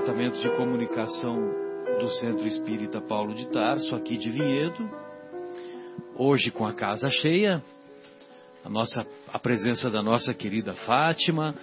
Departamento 0.00 0.40
de 0.40 0.48
Comunicação 0.56 1.36
do 2.00 2.08
Centro 2.08 2.46
Espírita 2.46 3.02
Paulo 3.02 3.34
de 3.34 3.46
Tarso, 3.50 3.94
aqui 3.94 4.16
de 4.16 4.30
Vinhedo. 4.30 4.90
Hoje 6.16 6.50
com 6.50 6.64
a 6.64 6.72
casa 6.72 7.10
cheia, 7.10 7.62
a 8.64 8.70
nossa 8.70 9.06
a 9.30 9.38
presença 9.38 9.90
da 9.90 10.02
nossa 10.02 10.32
querida 10.32 10.72
Fátima, 10.74 11.54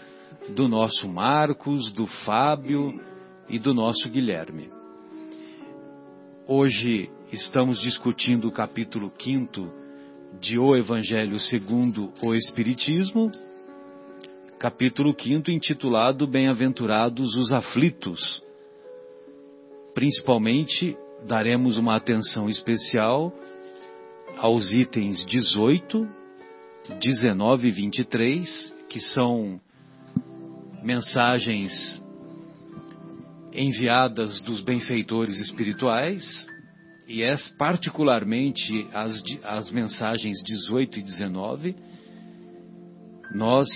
do 0.49 0.67
nosso 0.67 1.09
Marcos, 1.09 1.91
do 1.94 2.05
Fábio 2.05 3.02
e 3.49 3.57
do 3.57 3.73
nosso 3.73 4.07
Guilherme. 4.07 4.69
Hoje 6.45 7.09
estamos 7.31 7.81
discutindo 7.81 8.47
o 8.47 8.53
capítulo 8.53 9.11
5 9.19 9.67
de 10.39 10.59
O 10.59 10.75
Evangelho 10.75 11.39
segundo 11.39 12.13
o 12.22 12.35
Espiritismo, 12.35 13.31
capítulo 14.59 15.16
5 15.16 15.52
intitulado 15.52 16.25
Bem-aventurados 16.25 17.36
os 17.36 17.52
aflitos. 17.52 18.44
Principalmente 19.94 20.97
daremos 21.27 21.78
uma 21.78 21.95
atenção 21.95 22.50
especial 22.50 23.31
aos 24.35 24.73
itens 24.73 25.23
18, 25.28 26.07
19 27.00 27.68
e 27.68 27.72
23, 27.72 28.73
que 28.90 29.00
são 29.00 29.62
mensagens 30.81 32.01
enviadas 33.53 34.41
dos 34.41 34.62
benfeitores 34.62 35.39
espirituais, 35.39 36.47
e 37.07 37.22
é 37.22 37.35
particularmente 37.59 38.88
as, 38.91 39.22
as 39.44 39.72
mensagens 39.72 40.41
18 40.44 41.00
e 41.00 41.03
19, 41.03 41.75
nós 43.35 43.68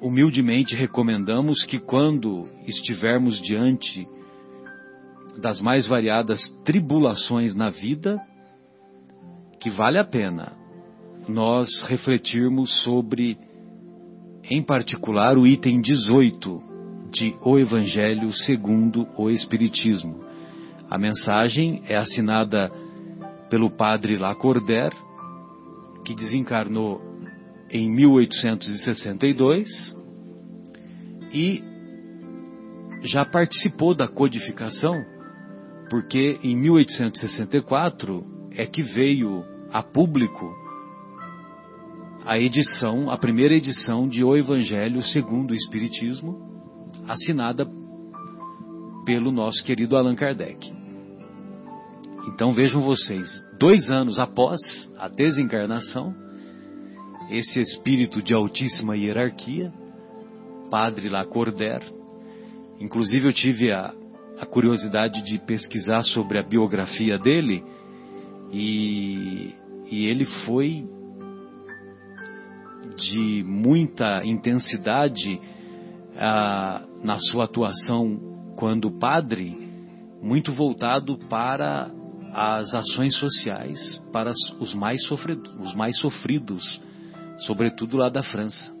humildemente 0.00 0.74
recomendamos 0.74 1.64
que 1.64 1.78
quando 1.78 2.48
estivermos 2.66 3.40
diante 3.40 4.06
das 5.40 5.60
mais 5.60 5.86
variadas 5.86 6.40
tribulações 6.64 7.54
na 7.54 7.68
vida, 7.68 8.20
que 9.60 9.70
vale 9.70 9.98
a 9.98 10.04
pena 10.04 10.52
nós 11.28 11.68
refletirmos 11.88 12.82
sobre, 12.82 13.36
em 14.44 14.62
particular, 14.62 15.36
o 15.36 15.46
item 15.46 15.80
18 15.80 16.62
de 17.10 17.34
O 17.42 17.58
Evangelho 17.58 18.32
segundo 18.32 19.08
o 19.16 19.30
Espiritismo. 19.30 20.24
A 20.88 20.98
mensagem 20.98 21.82
é 21.86 21.96
assinada 21.96 22.70
pelo 23.50 23.70
padre 23.70 24.16
Lacordaire, 24.16 24.94
que 26.04 26.14
desencarnou 26.14 27.00
em 27.76 27.90
1862 27.90 29.68
e 31.32 31.62
já 33.02 33.24
participou 33.26 33.94
da 33.94 34.08
codificação, 34.08 35.04
porque 35.90 36.38
em 36.42 36.56
1864 36.56 38.24
é 38.52 38.64
que 38.64 38.82
veio 38.82 39.44
a 39.70 39.82
público 39.82 40.54
a 42.24 42.38
edição, 42.40 43.10
a 43.10 43.18
primeira 43.18 43.54
edição 43.54 44.08
de 44.08 44.24
O 44.24 44.34
Evangelho 44.36 45.00
segundo 45.02 45.52
o 45.52 45.54
Espiritismo, 45.54 46.40
assinada 47.06 47.64
pelo 49.04 49.30
nosso 49.30 49.62
querido 49.62 49.96
Allan 49.96 50.16
Kardec. 50.16 50.72
Então 52.26 52.52
vejam 52.52 52.80
vocês, 52.80 53.28
dois 53.60 53.88
anos 53.90 54.18
após 54.18 54.58
a 54.98 55.06
desencarnação, 55.06 56.12
esse 57.30 57.60
espírito 57.60 58.22
de 58.22 58.32
altíssima 58.32 58.96
hierarquia, 58.96 59.72
Padre 60.70 61.08
Lacordaire, 61.08 61.84
inclusive 62.80 63.28
eu 63.28 63.32
tive 63.32 63.72
a, 63.72 63.92
a 64.38 64.46
curiosidade 64.46 65.22
de 65.22 65.38
pesquisar 65.38 66.02
sobre 66.02 66.38
a 66.38 66.42
biografia 66.42 67.18
dele 67.18 67.64
e, 68.52 69.54
e 69.90 70.06
ele 70.06 70.24
foi 70.44 70.86
de 72.96 73.44
muita 73.44 74.24
intensidade 74.24 75.40
ah, 76.16 76.82
na 77.02 77.18
sua 77.18 77.44
atuação 77.44 78.18
quando 78.56 78.90
padre, 78.98 79.54
muito 80.22 80.52
voltado 80.52 81.18
para 81.28 81.90
as 82.32 82.74
ações 82.74 83.14
sociais, 83.16 83.98
para 84.12 84.32
os 84.60 84.74
mais, 84.74 85.00
os 85.10 85.74
mais 85.74 85.98
sofridos, 85.98 86.80
sobretudo 87.38 87.96
lá 87.96 88.08
da 88.08 88.22
França. 88.22 88.74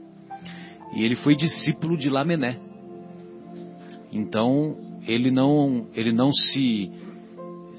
E 0.94 1.04
ele 1.04 1.16
foi 1.16 1.34
discípulo 1.36 1.96
de 1.96 2.08
Lamennais. 2.08 2.58
Então, 4.12 4.76
ele 5.06 5.30
não, 5.30 5.88
ele 5.94 6.12
não 6.12 6.32
se 6.32 6.90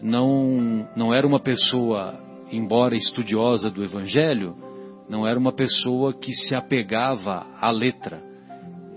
não 0.01 0.87
não 0.95 1.13
era 1.13 1.25
uma 1.25 1.39
pessoa, 1.39 2.19
embora 2.51 2.95
estudiosa 2.95 3.69
do 3.69 3.83
evangelho, 3.83 4.55
não 5.09 5.25
era 5.25 5.39
uma 5.39 5.51
pessoa 5.51 6.13
que 6.13 6.33
se 6.33 6.53
apegava 6.53 7.47
à 7.59 7.71
letra, 7.71 8.21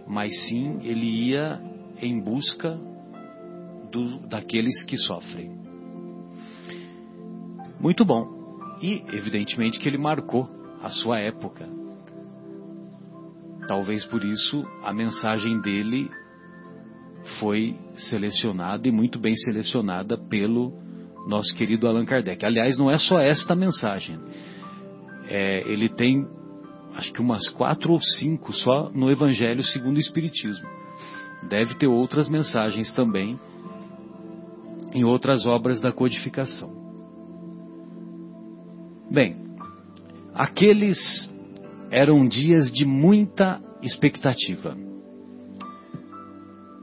mas 0.06 0.35
sim 0.49 0.81
ele 0.83 1.29
ia 1.29 1.61
em 2.03 2.21
busca 2.21 2.79
do, 3.91 4.19
daqueles 4.26 4.85
que 4.85 4.97
sofrem. 4.97 5.59
Muito 7.81 8.05
bom. 8.05 8.26
E, 8.83 9.03
evidentemente, 9.12 9.79
que 9.79 9.88
ele 9.88 9.99
marcou 9.99 10.49
a 10.82 10.91
sua 10.91 11.19
época. 11.19 11.69
Talvez 13.69 14.05
por 14.06 14.25
isso 14.25 14.65
a 14.82 14.93
mensagem 14.93 15.61
dele 15.61 16.11
foi 17.38 17.77
selecionada 17.94 18.88
e 18.88 18.91
muito 18.91 19.19
bem 19.19 19.37
selecionada 19.37 20.17
pelo 20.17 20.73
nosso 21.29 21.55
querido 21.55 21.87
Allan 21.87 22.05
Kardec. 22.05 22.44
Aliás, 22.44 22.79
não 22.79 22.91
é 22.91 22.99
só 22.99 23.21
esta 23.21 23.55
mensagem. 23.55 24.19
É, 25.29 25.62
ele 25.71 25.88
tem, 25.88 26.27
acho 26.94 27.12
que 27.12 27.21
umas 27.21 27.49
quatro 27.50 27.93
ou 27.93 28.00
cinco 28.00 28.53
só 28.53 28.91
no 28.91 29.11
Evangelho 29.11 29.62
segundo 29.62 29.99
o 29.99 30.00
Espiritismo. 30.00 30.69
Deve 31.49 31.76
ter 31.76 31.87
outras 31.87 32.29
mensagens 32.29 32.93
também 32.93 33.38
em 34.93 35.05
outras 35.05 35.47
obras 35.47 35.81
da 35.81 35.93
codificação. 35.93 36.81
Bem, 39.11 39.50
aqueles 40.40 41.28
eram 41.90 42.26
dias 42.26 42.72
de 42.72 42.87
muita 42.87 43.60
expectativa. 43.82 44.75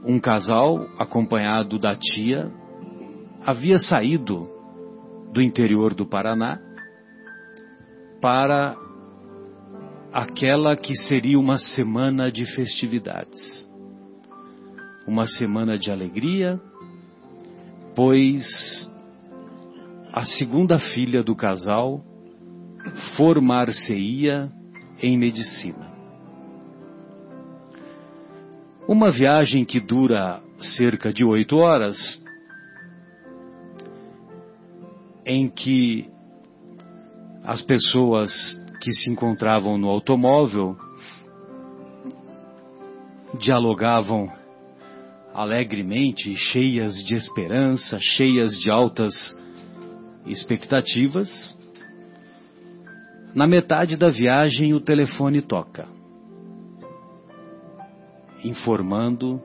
um 0.05 0.19
casal 0.19 0.87
acompanhado 0.97 1.79
da 1.79 1.95
tia 1.95 2.51
havia 3.43 3.79
saído 3.79 4.47
do 5.33 5.41
interior 5.41 5.95
do 5.95 6.05
Paraná 6.05 6.59
para 8.21 8.77
aquela 10.13 10.77
que 10.77 10.95
seria 10.95 11.39
uma 11.39 11.57
semana 11.57 12.31
de 12.31 12.45
festividades. 12.55 13.67
Uma 15.07 15.25
semana 15.25 15.79
de 15.79 15.89
alegria, 15.91 16.59
pois 17.95 18.87
a 20.13 20.25
segunda 20.25 20.77
filha 20.77 21.23
do 21.23 21.35
casal 21.35 22.03
formar-se-ia 23.15 24.51
em 25.01 25.17
medicina. 25.17 25.91
Uma 28.87 29.11
viagem 29.11 29.65
que 29.65 29.79
dura 29.79 30.41
cerca 30.59 31.11
de 31.11 31.25
oito 31.25 31.57
horas, 31.57 31.97
em 35.25 35.49
que 35.49 36.09
as 37.43 37.61
pessoas 37.61 38.31
que 38.81 38.91
se 38.91 39.09
encontravam 39.09 39.77
no 39.77 39.89
automóvel 39.89 40.77
dialogavam 43.37 44.31
alegremente, 45.33 46.33
cheias 46.35 46.95
de 47.03 47.13
esperança, 47.13 47.99
cheias 47.99 48.51
de 48.59 48.71
altas 48.71 49.13
expectativas. 50.25 51.56
Na 53.33 53.45
metade 53.45 53.95
da 53.97 54.09
viagem, 54.09 54.73
o 54.73 54.79
telefone 54.79 55.41
toca, 55.41 55.87
informando 58.43 59.41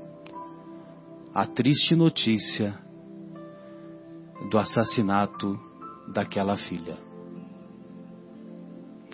a 1.34 1.46
triste 1.46 1.94
notícia 1.94 2.78
do 4.50 4.58
assassinato 4.58 5.58
daquela 6.12 6.56
filha. 6.56 6.96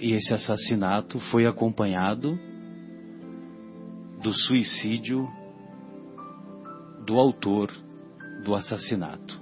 E 0.00 0.12
esse 0.12 0.32
assassinato 0.32 1.18
foi 1.18 1.46
acompanhado 1.46 2.38
do 4.22 4.32
suicídio 4.32 5.28
do 7.04 7.18
autor 7.18 7.70
do 8.44 8.54
assassinato. 8.54 9.40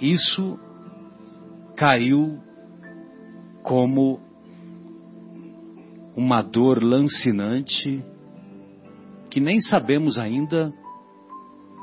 Isso 0.00 0.58
caiu 1.76 2.38
como 3.62 4.20
uma 6.16 6.42
dor 6.42 6.82
lancinante 6.82 8.04
que 9.30 9.40
nem 9.40 9.60
sabemos 9.60 10.18
ainda 10.18 10.72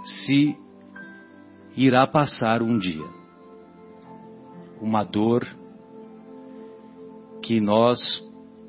se 0.03 0.55
irá 1.75 2.05
passar 2.05 2.61
um 2.61 2.77
dia. 2.77 3.05
Uma 4.79 5.03
dor 5.03 5.45
que 7.41 7.59
nós, 7.59 7.99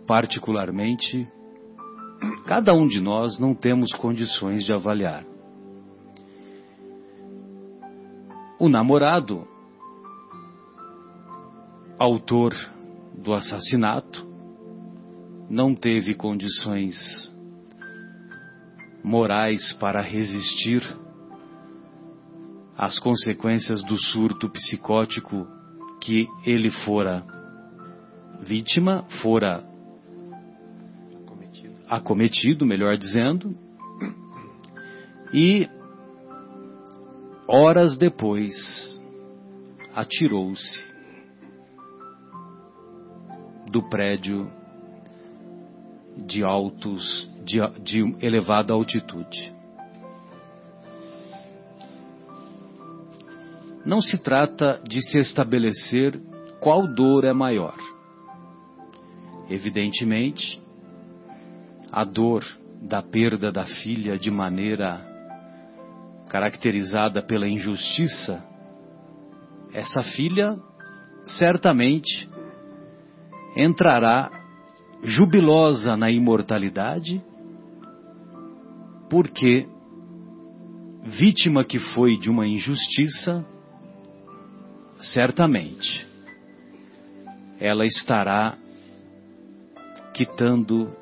particularmente, 0.07 1.29
cada 2.47 2.73
um 2.73 2.87
de 2.89 3.01
nós 3.01 3.39
não 3.39 3.55
temos 3.55 3.93
condições 3.93 4.65
de 4.65 4.73
avaliar. 4.73 5.25
O 8.59 8.69
namorado, 8.69 9.47
autor 12.01 12.55
do 13.15 13.35
assassinato, 13.35 14.27
não 15.51 15.75
teve 15.75 16.15
condições 16.15 16.97
morais 19.05 19.75
para 19.75 20.01
resistir 20.01 20.83
às 22.75 22.99
consequências 22.99 23.85
do 23.85 23.99
surto 23.99 24.49
psicótico 24.49 25.47
que 26.01 26.27
ele 26.47 26.71
fora 26.71 27.23
vítima, 28.45 29.05
fora 29.21 29.63
acometido, 31.23 31.75
acometido 31.87 32.65
melhor 32.65 32.97
dizendo, 32.97 33.55
e 35.35 35.69
horas 37.47 37.95
depois 37.99 38.55
atirou-se 39.95 40.90
do 43.71 43.89
prédio 43.89 44.51
de 46.17 46.43
altos, 46.43 47.31
de, 47.45 47.59
de 47.83 48.17
elevada 48.21 48.75
altitude. 48.75 49.55
Não 53.85 54.01
se 54.01 54.19
trata 54.19 54.81
de 54.87 55.01
se 55.09 55.19
estabelecer 55.19 56.21
qual 56.61 56.87
dor 56.87 57.25
é 57.25 57.33
maior. 57.33 57.77
Evidentemente, 59.49 60.61
a 61.91 62.05
dor 62.05 62.45
da 62.83 63.03
perda 63.03 63.51
da 63.51 63.65
filha 63.65 64.19
de 64.19 64.31
maneira 64.31 65.07
caracterizada 66.29 67.23
pela 67.23 67.49
injustiça, 67.49 68.45
essa 69.73 70.03
filha 70.03 70.57
certamente 71.27 72.29
entrará 73.57 74.31
jubilosa 75.03 75.97
na 75.97 76.11
imortalidade, 76.11 77.23
porque, 79.09 79.67
vítima 81.03 81.65
que 81.65 81.79
foi 81.79 82.17
de 82.17 82.31
uma 82.31 82.47
injustiça, 82.47 83.45
certamente 85.01 86.07
ela 87.59 87.85
estará 87.87 88.57
quitando 90.15 90.95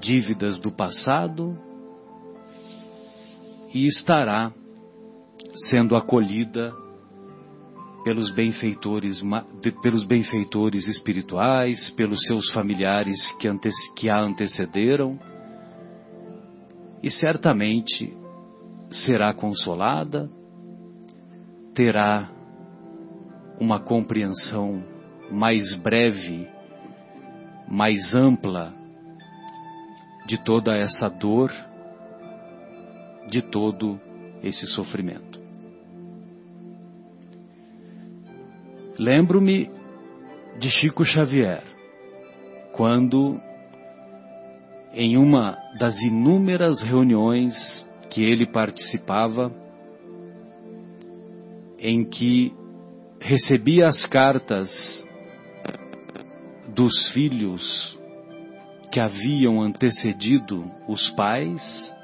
dívidas 0.00 0.58
do 0.58 0.70
passado 0.70 1.58
e 3.72 3.86
estará 3.86 4.52
sendo 5.68 5.96
acolhida 5.96 6.72
pelos 8.06 8.30
benfeitores, 8.30 9.20
pelos 9.82 10.04
benfeitores 10.04 10.86
espirituais, 10.86 11.90
pelos 11.90 12.24
seus 12.24 12.52
familiares 12.52 13.32
que, 13.40 13.48
ante, 13.48 13.68
que 13.96 14.08
a 14.08 14.20
antecederam, 14.20 15.18
e 17.02 17.10
certamente 17.10 18.16
será 18.92 19.34
consolada, 19.34 20.30
terá 21.74 22.30
uma 23.58 23.80
compreensão 23.80 24.84
mais 25.28 25.74
breve, 25.74 26.48
mais 27.68 28.14
ampla 28.14 28.72
de 30.28 30.38
toda 30.44 30.76
essa 30.76 31.08
dor, 31.08 31.50
de 33.28 33.42
todo 33.42 34.00
esse 34.44 34.64
sofrimento. 34.68 35.25
Lembro-me 38.98 39.70
de 40.58 40.70
Chico 40.70 41.04
Xavier, 41.04 41.62
quando, 42.72 43.38
em 44.94 45.18
uma 45.18 45.56
das 45.78 45.98
inúmeras 45.98 46.82
reuniões 46.82 47.86
que 48.08 48.22
ele 48.22 48.46
participava, 48.46 49.52
em 51.78 52.04
que 52.04 52.54
recebia 53.20 53.86
as 53.86 54.06
cartas 54.06 54.70
dos 56.74 57.10
filhos 57.12 57.98
que 58.90 58.98
haviam 58.98 59.60
antecedido 59.60 60.64
os 60.88 61.10
pais, 61.10 61.94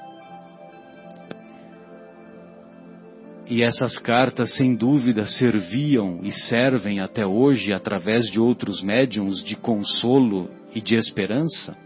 E 3.52 3.62
essas 3.62 3.98
cartas, 3.98 4.54
sem 4.54 4.74
dúvida, 4.74 5.26
serviam 5.26 6.20
e 6.22 6.32
servem 6.32 7.00
até 7.00 7.26
hoje, 7.26 7.74
através 7.74 8.24
de 8.30 8.40
outros 8.40 8.82
médiums, 8.82 9.44
de 9.44 9.56
consolo 9.56 10.48
e 10.74 10.80
de 10.80 10.94
esperança, 10.94 11.76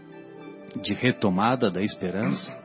de 0.81 0.93
retomada 0.93 1.69
da 1.69 1.83
esperança. 1.83 2.57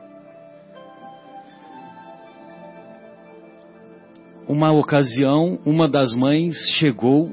Uma 4.47 4.71
ocasião, 4.71 5.59
uma 5.65 5.89
das 5.89 6.13
mães 6.13 6.55
chegou 6.75 7.29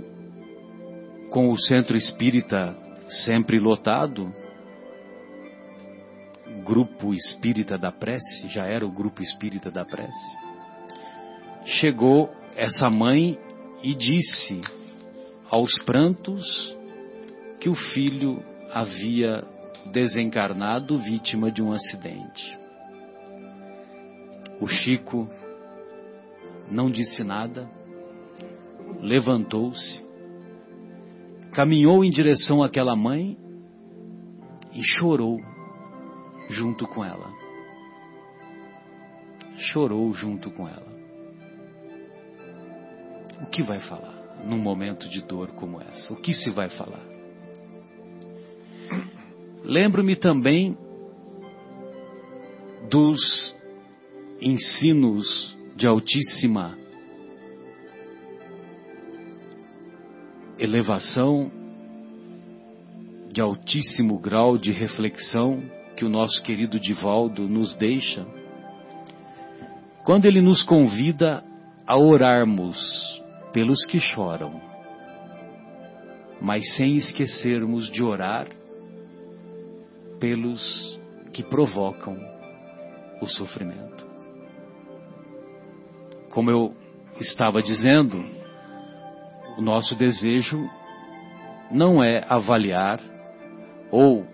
com 1.31 1.53
o 1.53 1.57
centro 1.57 1.97
espírita 1.97 2.77
sempre 3.09 3.61
lotado, 3.61 4.35
grupo 6.65 7.15
espírita 7.15 7.79
da 7.79 7.93
prece, 7.93 8.49
já 8.49 8.67
era 8.67 8.85
o 8.85 8.91
grupo 8.91 9.23
espírita 9.23 9.71
da 9.71 9.85
prece 9.85 10.50
chegou 11.65 12.31
essa 12.57 12.91
mãe 12.91 13.39
e 13.83 13.95
disse 13.95 14.61
aos 15.51 15.71
prantos 15.85 16.77
que 17.61 17.69
o 17.69 17.75
filho 17.75 18.43
havia 18.73 19.45
desencarnado 19.93 20.97
vítima 20.99 21.51
de 21.51 21.63
um 21.63 21.73
acidente. 21.73 22.59
O 24.61 24.67
Chico 24.67 25.29
não 26.71 26.91
disse 26.91 27.25
nada, 27.25 27.69
levantou-se, 29.01 30.07
caminhou 31.53 32.05
em 32.05 32.11
direção 32.11 32.63
àquela 32.63 32.95
mãe 32.95 33.37
e 34.73 34.83
chorou 34.85 35.39
junto 36.49 36.87
com 36.87 37.05
ela. 37.05 37.33
Chorou 39.57 40.13
junto 40.13 40.51
com 40.51 40.69
ela. 40.69 41.00
O 43.43 43.47
que 43.47 43.63
vai 43.63 43.81
falar 43.81 44.21
num 44.45 44.59
momento 44.59 45.09
de 45.09 45.21
dor 45.23 45.53
como 45.53 45.81
essa? 45.81 46.13
O 46.13 46.17
que 46.17 46.35
se 46.35 46.51
vai 46.51 46.69
falar? 46.69 47.05
Lembro-me 49.65 50.17
também 50.17 50.77
dos 52.91 53.55
ensinos 54.41 55.57
de 55.77 55.87
altíssima 55.87 56.77
elevação, 60.59 61.51
de 63.33 63.41
altíssimo 63.41 64.19
grau 64.19 64.59
de 64.59 64.73
reflexão 64.73 65.63
que 65.97 66.05
o 66.05 66.09
nosso 66.09 66.43
querido 66.43 66.81
Divaldo 66.81 67.49
nos 67.49 67.77
deixa, 67.77 68.27
quando 70.05 70.25
ele 70.25 70.41
nos 70.41 70.63
convida 70.63 71.45
a 71.87 71.97
orarmos 71.97 73.20
pelos 73.53 73.85
que 73.87 74.01
choram, 74.01 74.61
mas 76.41 76.67
sem 76.77 76.97
esquecermos 76.97 77.91
de 77.91 78.03
orar 78.03 78.47
pelos 80.19 80.99
que 81.33 81.43
provocam 81.43 82.17
o 83.21 83.27
sofrimento. 83.27 84.07
Como 86.31 86.51
eu 86.51 86.75
estava 87.21 87.61
dizendo, 87.61 88.25
o 89.59 89.63
nosso 89.63 89.95
desejo 89.97 90.69
não 91.71 92.03
é 92.03 92.25
avaliar 92.29 93.01
ou 93.91 94.27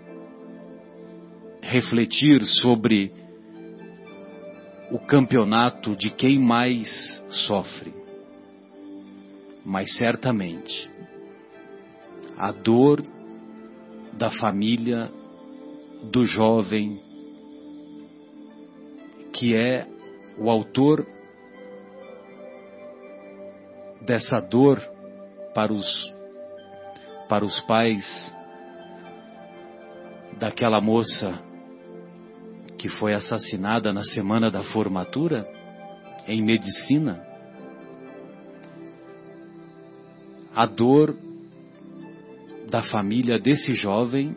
refletir 1.63 2.45
sobre 2.45 3.13
o 4.91 4.99
campeonato 4.99 5.97
de 5.97 6.11
quem 6.11 6.39
mais 6.39 6.89
sofre, 7.29 7.93
mas 9.67 9.97
certamente 9.97 10.89
a 12.39 12.53
dor 12.53 13.03
da 14.13 14.31
família 14.31 15.11
do 16.05 16.25
jovem 16.25 17.03
que 19.33 19.57
é 19.57 19.85
o 20.39 20.49
autor 20.49 21.05
dessa 24.03 24.41
dor 24.41 24.81
para 25.53 25.73
os 25.73 26.15
para 27.29 27.45
os 27.45 27.61
pais 27.63 28.33
daquela 30.39 30.81
moça 30.81 31.43
que 32.79 32.89
foi 32.89 33.15
assassinada 33.15 33.93
na 33.93 34.05
semana 34.05 34.49
da 34.49 34.63
formatura 34.63 35.45
em 36.29 36.41
medicina, 36.41 37.26
a 40.57 40.65
dor 40.65 41.15
da 42.71 42.83
família 42.83 43.39
desse 43.39 43.75
jovem 43.75 44.35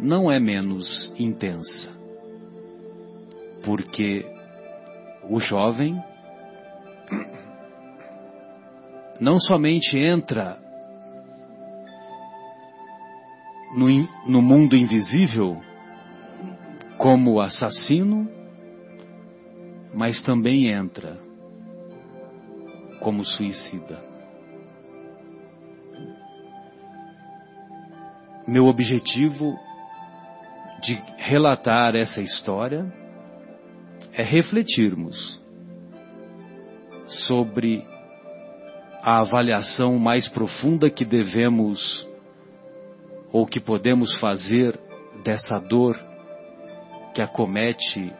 não 0.00 0.32
é 0.32 0.40
menos 0.40 1.14
intensa, 1.16 1.92
porque 3.64 4.26
o 5.30 5.38
jovem 5.38 5.96
não 9.20 9.38
somente 9.38 9.96
entra 9.96 10.60
no, 13.76 13.86
no 14.26 14.42
mundo 14.42 14.74
invisível 14.74 15.60
como 16.98 17.40
assassino, 17.40 18.28
mas 19.94 20.20
também 20.20 20.66
entra 20.66 21.16
como 22.98 23.24
suicida. 23.24 24.11
Meu 28.46 28.66
objetivo 28.66 29.56
de 30.82 31.00
relatar 31.16 31.94
essa 31.94 32.20
história 32.20 32.92
é 34.12 34.22
refletirmos 34.22 35.40
sobre 37.06 37.86
a 39.00 39.20
avaliação 39.20 39.96
mais 39.98 40.28
profunda 40.28 40.90
que 40.90 41.04
devemos 41.04 42.08
ou 43.32 43.46
que 43.46 43.60
podemos 43.60 44.18
fazer 44.18 44.78
dessa 45.24 45.60
dor 45.60 45.96
que 47.14 47.22
acomete 47.22 48.12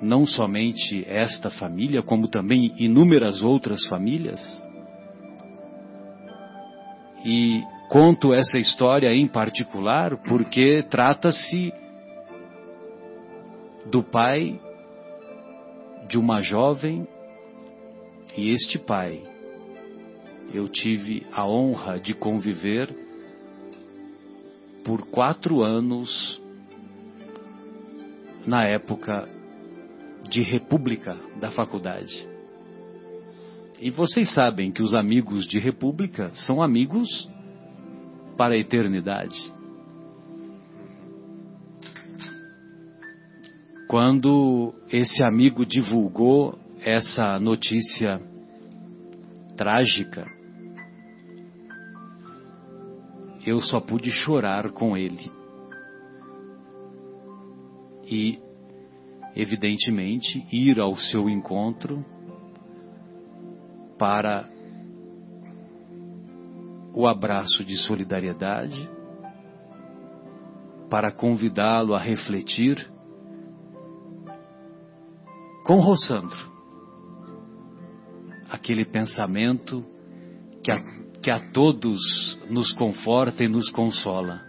não 0.00 0.24
somente 0.24 1.04
esta 1.08 1.50
família, 1.50 2.00
como 2.00 2.28
também 2.28 2.72
inúmeras 2.78 3.42
outras 3.42 3.80
famílias. 3.88 4.40
E 7.24 7.62
conto 7.88 8.34
essa 8.34 8.58
história 8.58 9.12
em 9.14 9.26
particular 9.26 10.16
porque 10.18 10.84
trata-se 10.90 11.72
do 13.86 14.02
pai 14.02 14.60
de 16.08 16.18
uma 16.18 16.42
jovem 16.42 17.08
e 18.36 18.50
este 18.50 18.78
pai 18.78 19.22
eu 20.52 20.68
tive 20.68 21.26
a 21.32 21.46
honra 21.46 21.98
de 21.98 22.14
conviver 22.14 22.94
por 24.84 25.06
quatro 25.10 25.62
anos 25.62 26.40
na 28.46 28.64
época 28.64 29.28
de 30.28 30.42
república 30.42 31.16
da 31.38 31.50
faculdade. 31.50 32.26
E 33.80 33.90
vocês 33.90 34.32
sabem 34.32 34.72
que 34.72 34.82
os 34.82 34.94
amigos 34.94 35.46
de 35.46 35.58
república 35.58 36.30
são 36.34 36.62
amigos 36.62 37.28
para 38.38 38.54
a 38.54 38.58
eternidade. 38.58 39.52
Quando 43.88 44.72
esse 44.92 45.24
amigo 45.24 45.66
divulgou 45.66 46.56
essa 46.80 47.40
notícia 47.40 48.20
trágica, 49.56 50.24
eu 53.44 53.60
só 53.60 53.80
pude 53.80 54.12
chorar 54.12 54.70
com 54.70 54.96
ele. 54.96 55.32
E, 58.04 58.38
evidentemente, 59.34 60.46
ir 60.52 60.78
ao 60.78 60.96
seu 60.96 61.28
encontro 61.28 62.04
para 63.98 64.48
o 66.98 67.06
abraço 67.06 67.64
de 67.64 67.76
solidariedade, 67.76 68.90
para 70.90 71.12
convidá-lo 71.12 71.94
a 71.94 71.98
refletir 72.00 72.90
com 75.64 75.76
Rossandro 75.76 76.50
aquele 78.50 78.84
pensamento 78.84 79.84
que 80.60 80.72
a, 80.72 80.82
que 81.22 81.30
a 81.30 81.38
todos 81.52 82.00
nos 82.50 82.72
conforta 82.72 83.44
e 83.44 83.48
nos 83.48 83.70
consola. 83.70 84.42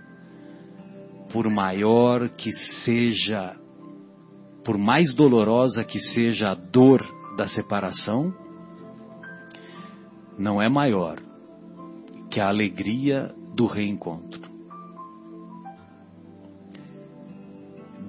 Por 1.31 1.47
maior 1.51 2.29
que 2.29 2.49
seja, 2.83 3.55
por 4.65 4.75
mais 4.75 5.13
dolorosa 5.13 5.83
que 5.83 5.99
seja 5.99 6.49
a 6.49 6.55
dor 6.55 7.05
da 7.37 7.45
separação, 7.45 8.33
não 10.35 10.59
é 10.59 10.67
maior 10.67 11.28
que 12.29 12.39
a 12.39 12.47
alegria 12.47 13.33
do 13.55 13.65
reencontro. 13.65 14.49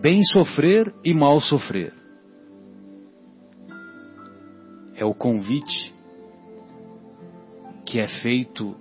Bem 0.01 0.23
sofrer 0.25 0.95
e 1.05 1.13
mal 1.15 1.41
sofrer 1.41 2.01
é 5.01 5.05
o 5.05 5.15
convite 5.15 5.95
que 7.87 7.99
é 7.99 8.07
feito 8.07 8.77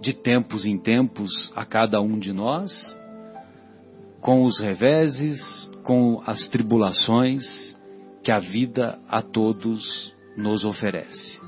de 0.00 0.12
tempos 0.12 0.66
em 0.66 0.76
tempos 0.76 1.52
a 1.54 1.64
cada 1.64 2.00
um 2.00 2.18
de 2.18 2.32
nós, 2.32 2.72
com 4.20 4.44
os 4.44 4.60
reveses, 4.60 5.40
com 5.84 6.20
as 6.26 6.48
tribulações 6.48 7.74
que 8.22 8.32
a 8.32 8.40
vida 8.40 8.98
a 9.08 9.22
todos 9.22 10.14
nos 10.36 10.64
oferece. 10.64 11.43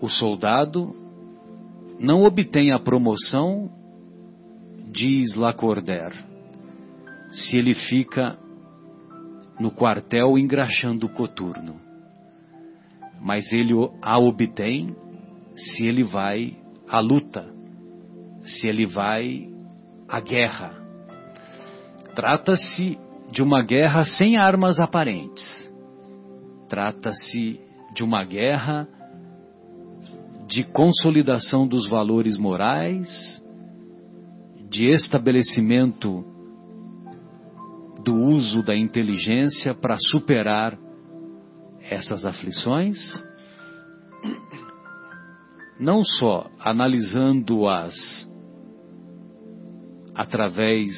O 0.00 0.08
soldado 0.08 0.94
não 1.98 2.24
obtém 2.24 2.72
a 2.72 2.78
promoção, 2.78 3.70
diz 4.90 5.34
Lacordaire, 5.34 6.24
se 7.30 7.56
ele 7.56 7.74
fica 7.74 8.38
no 9.58 9.70
quartel 9.70 10.38
engraxando 10.38 11.06
o 11.06 11.08
coturno. 11.08 11.80
Mas 13.20 13.50
ele 13.52 13.72
a 14.02 14.18
obtém 14.18 14.94
se 15.56 15.84
ele 15.84 16.02
vai 16.02 16.56
à 16.88 17.00
luta, 17.00 17.46
se 18.42 18.66
ele 18.66 18.86
vai 18.86 19.48
à 20.08 20.20
guerra. 20.20 20.74
Trata-se 22.14 22.98
de 23.30 23.42
uma 23.42 23.64
guerra 23.64 24.04
sem 24.04 24.36
armas 24.36 24.78
aparentes. 24.78 25.72
Trata-se 26.68 27.60
de 27.94 28.04
uma 28.04 28.24
guerra 28.24 28.88
de 30.54 30.62
consolidação 30.62 31.66
dos 31.66 31.88
valores 31.88 32.38
morais, 32.38 33.42
de 34.70 34.88
estabelecimento 34.88 36.24
do 38.04 38.14
uso 38.14 38.62
da 38.62 38.76
inteligência 38.76 39.74
para 39.74 39.96
superar 39.98 40.78
essas 41.90 42.24
aflições, 42.24 42.96
não 45.80 46.04
só 46.04 46.48
analisando-as 46.60 48.24
através 50.14 50.88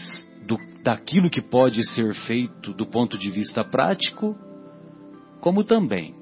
do, 0.47 0.59
daquilo 0.83 1.31
que 1.31 1.41
pode 1.41 1.83
ser 1.95 2.13
feito 2.27 2.75
do 2.75 2.85
ponto 2.85 3.17
de 3.17 3.31
vista 3.31 3.65
prático, 3.65 4.37
como 5.41 5.65
também 5.65 6.15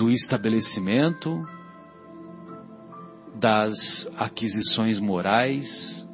do 0.00 0.10
estabelecimento 0.10 1.46
das 3.38 3.74
aquisições 4.16 4.98
morais, 4.98 6.08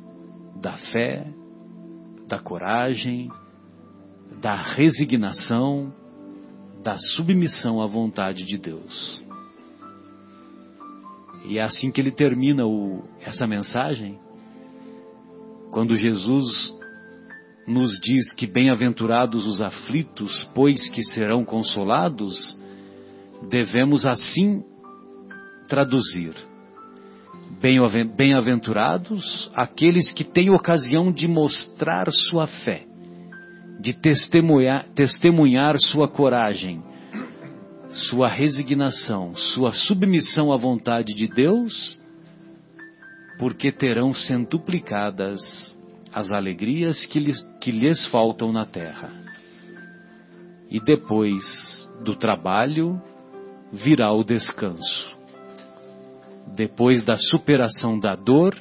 da 0.61 0.73
fé, 0.73 1.33
da 2.27 2.41
coragem, 2.41 3.31
da 4.43 4.57
resignação, 4.57 5.95
da 6.83 6.99
submissão 6.99 7.81
à 7.81 7.87
vontade 7.87 8.45
de 8.45 8.59
Deus. 8.59 9.25
E 11.45 11.57
é 11.59 11.63
assim 11.63 11.93
que 11.93 12.01
ele 12.01 12.11
termina 12.11 12.67
o, 12.67 13.05
essa 13.21 13.47
mensagem, 13.47 14.19
quando 15.71 15.97
Jesus 15.97 16.75
nos 17.69 18.01
diz 18.01 18.35
que 18.35 18.49
bem-aventurados 18.49 19.47
os 19.47 19.63
aflitos, 19.63 20.43
pois 20.57 20.89
que 20.91 21.05
serão 21.05 21.45
consolados, 21.45 22.59
devemos 23.43 24.07
assim 24.07 24.63
traduzir: 25.69 26.35
Bem-aventurados 28.17 29.51
aqueles 29.55 30.13
que 30.13 30.25
têm 30.25 30.51
ocasião 30.51 31.13
de 31.13 31.29
mostrar 31.29 32.11
sua 32.11 32.47
fé, 32.47 32.85
de 33.81 33.93
testemunhar, 33.95 34.87
testemunhar 34.95 35.79
sua 35.79 36.09
coragem, 36.09 36.83
sua 37.89 38.29
resignação, 38.29 39.35
sua 39.35 39.73
submissão 39.73 40.53
à 40.53 40.57
vontade 40.57 41.15
de 41.15 41.29
Deus, 41.29 41.97
porque 43.39 43.71
terão 43.71 44.13
centuplicadas 44.13 45.41
as 46.13 46.33
alegrias 46.33 47.05
que 47.07 47.19
lhes, 47.19 47.43
que 47.61 47.71
lhes 47.71 48.07
faltam 48.07 48.53
na 48.53 48.65
terra. 48.65 49.11
E 50.71 50.81
depois 50.81 51.87
do 52.03 52.17
trabalho, 52.17 53.01
virá 53.73 54.13
o 54.13 54.25
descanso. 54.25 55.17
Depois 56.55 57.05
da 57.05 57.17
superação 57.17 57.99
da 57.99 58.15
dor, 58.15 58.57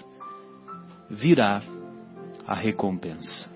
virá 1.10 1.62
a 2.46 2.54
recompensa. 2.54 3.50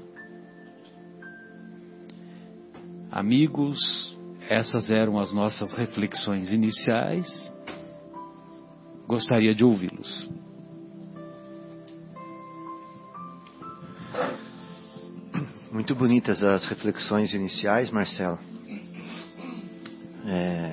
Amigos, 3.12 4.18
essas 4.48 4.90
eram 4.92 5.20
as 5.20 5.34
nossas 5.34 5.74
reflexões 5.74 6.52
iniciais. 6.52 7.28
Gostaria 9.08 9.56
de 9.56 9.64
ouvi-los. 9.64 10.30
Muito 15.72 15.96
bonitas 15.96 16.44
as 16.44 16.68
reflexões 16.68 17.34
iniciais, 17.34 17.90
Marcelo. 17.90 18.38
É, 20.26 20.69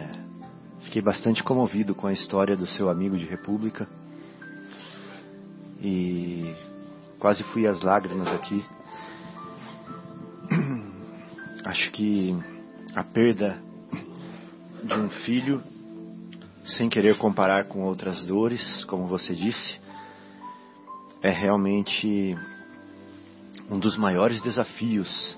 Fiquei 0.96 1.12
bastante 1.12 1.44
comovido 1.44 1.94
com 1.94 2.06
a 2.06 2.12
história 2.14 2.56
do 2.56 2.66
seu 2.66 2.88
amigo 2.88 3.18
de 3.18 3.26
República. 3.26 3.86
E 5.78 6.56
quase 7.18 7.42
fui 7.52 7.66
às 7.66 7.82
lágrimas 7.82 8.26
aqui. 8.28 8.64
Acho 11.66 11.90
que 11.90 12.34
a 12.94 13.04
perda 13.04 13.62
de 14.82 14.94
um 14.94 15.10
filho, 15.10 15.62
sem 16.64 16.88
querer 16.88 17.18
comparar 17.18 17.64
com 17.64 17.84
outras 17.84 18.24
dores, 18.24 18.82
como 18.86 19.06
você 19.06 19.34
disse, 19.34 19.78
é 21.20 21.30
realmente 21.30 22.34
um 23.70 23.78
dos 23.78 23.98
maiores 23.98 24.40
desafios 24.40 25.36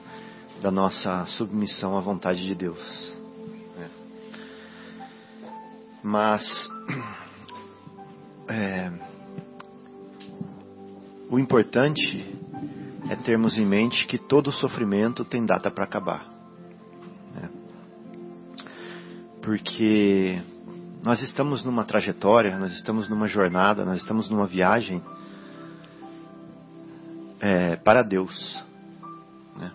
da 0.63 0.71
nossa 0.71 1.27
submissão 1.27 1.99
à 1.99 2.01
vontade 2.01 2.45
de 2.45 2.55
Deus. 2.55 3.18
Mas 6.03 6.71
é, 8.49 8.93
o 11.29 11.39
importante 11.39 12.39
é 13.11 13.17
termos 13.17 13.59
em 13.59 13.67
mente 13.67 14.07
que 14.07 14.19
todo 14.19 14.53
sofrimento 14.53 15.25
tem 15.25 15.45
data 15.45 15.71
para 15.71 15.85
acabar. 15.85 16.27
Né? 17.35 17.51
Porque 19.43 20.41
nós 21.05 21.21
estamos 21.23 21.65
numa 21.65 21.85
trajetória, 21.85 22.59
nós 22.59 22.73
estamos 22.73 23.09
numa 23.09 23.27
jornada, 23.27 23.85
nós 23.85 23.99
estamos 24.01 24.31
numa 24.31 24.47
viagem 24.47 25.03
é, 27.41 27.77
para 27.77 28.03
Deus. 28.03 28.63
Né? 29.57 29.73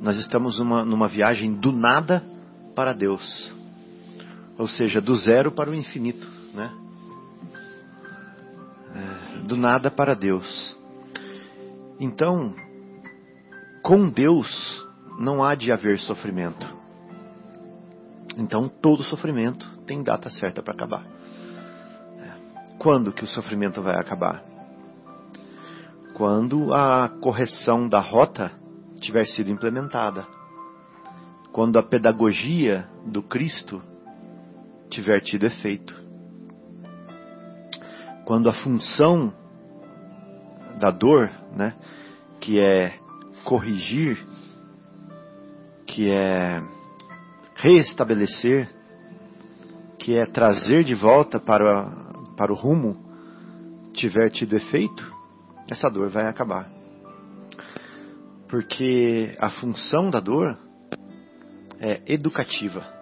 Nós 0.00 0.16
estamos 0.16 0.58
numa, 0.58 0.84
numa 0.84 1.08
viagem 1.08 1.54
do 1.54 1.72
nada 1.72 2.22
para 2.74 2.92
Deus 2.92 3.53
ou 4.58 4.68
seja, 4.68 5.00
do 5.00 5.16
zero 5.16 5.50
para 5.50 5.70
o 5.70 5.74
infinito, 5.74 6.26
né? 6.52 6.72
É, 8.94 9.38
do 9.42 9.56
nada 9.56 9.90
para 9.90 10.14
Deus. 10.14 10.76
Então, 11.98 12.54
com 13.82 14.08
Deus 14.08 14.86
não 15.18 15.42
há 15.42 15.54
de 15.54 15.72
haver 15.72 15.98
sofrimento. 15.98 16.66
Então, 18.36 18.68
todo 18.68 19.04
sofrimento 19.04 19.68
tem 19.86 20.02
data 20.02 20.30
certa 20.30 20.62
para 20.62 20.74
acabar. 20.74 21.04
É, 22.18 22.76
quando 22.78 23.12
que 23.12 23.24
o 23.24 23.28
sofrimento 23.28 23.82
vai 23.82 23.94
acabar? 23.94 24.42
Quando 26.14 26.72
a 26.72 27.08
correção 27.20 27.88
da 27.88 28.00
rota 28.00 28.52
tiver 29.00 29.26
sido 29.26 29.50
implementada. 29.50 30.26
Quando 31.52 31.78
a 31.78 31.82
pedagogia 31.82 32.88
do 33.06 33.22
Cristo 33.22 33.82
tiver 34.94 35.20
tido 35.20 35.44
efeito. 35.44 35.92
Quando 38.24 38.48
a 38.48 38.52
função 38.52 39.34
da 40.78 40.90
dor, 40.90 41.30
né, 41.54 41.74
que 42.40 42.60
é 42.60 42.98
corrigir, 43.44 44.24
que 45.86 46.10
é 46.10 46.62
reestabelecer, 47.56 48.68
que 49.98 50.18
é 50.18 50.26
trazer 50.26 50.84
de 50.84 50.94
volta 50.94 51.40
para, 51.40 51.90
para 52.36 52.52
o 52.52 52.56
rumo, 52.56 52.96
tiver 53.94 54.30
tido 54.30 54.54
efeito, 54.54 55.12
essa 55.68 55.88
dor 55.88 56.08
vai 56.08 56.26
acabar. 56.28 56.70
Porque 58.48 59.36
a 59.40 59.50
função 59.50 60.10
da 60.10 60.20
dor 60.20 60.56
é 61.80 62.00
educativa. 62.06 62.93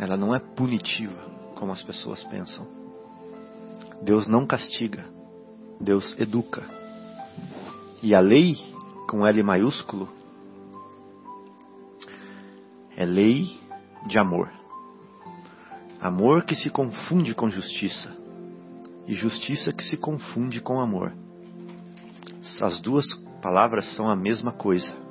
Ela 0.00 0.16
não 0.16 0.34
é 0.34 0.38
punitiva, 0.38 1.30
como 1.56 1.72
as 1.72 1.82
pessoas 1.82 2.24
pensam. 2.24 2.66
Deus 4.02 4.26
não 4.26 4.46
castiga, 4.46 5.04
Deus 5.78 6.18
educa. 6.18 6.64
E 8.02 8.14
a 8.14 8.20
lei, 8.20 8.56
com 9.06 9.26
L 9.26 9.42
maiúsculo, 9.42 10.08
é 12.96 13.04
lei 13.04 13.60
de 14.06 14.18
amor. 14.18 14.50
Amor 16.00 16.44
que 16.46 16.54
se 16.54 16.70
confunde 16.70 17.34
com 17.34 17.50
justiça, 17.50 18.16
e 19.06 19.12
justiça 19.12 19.70
que 19.70 19.84
se 19.84 19.98
confunde 19.98 20.62
com 20.62 20.80
amor. 20.80 21.12
As 22.62 22.80
duas 22.80 23.04
palavras 23.42 23.94
são 23.94 24.08
a 24.08 24.16
mesma 24.16 24.50
coisa. 24.50 25.09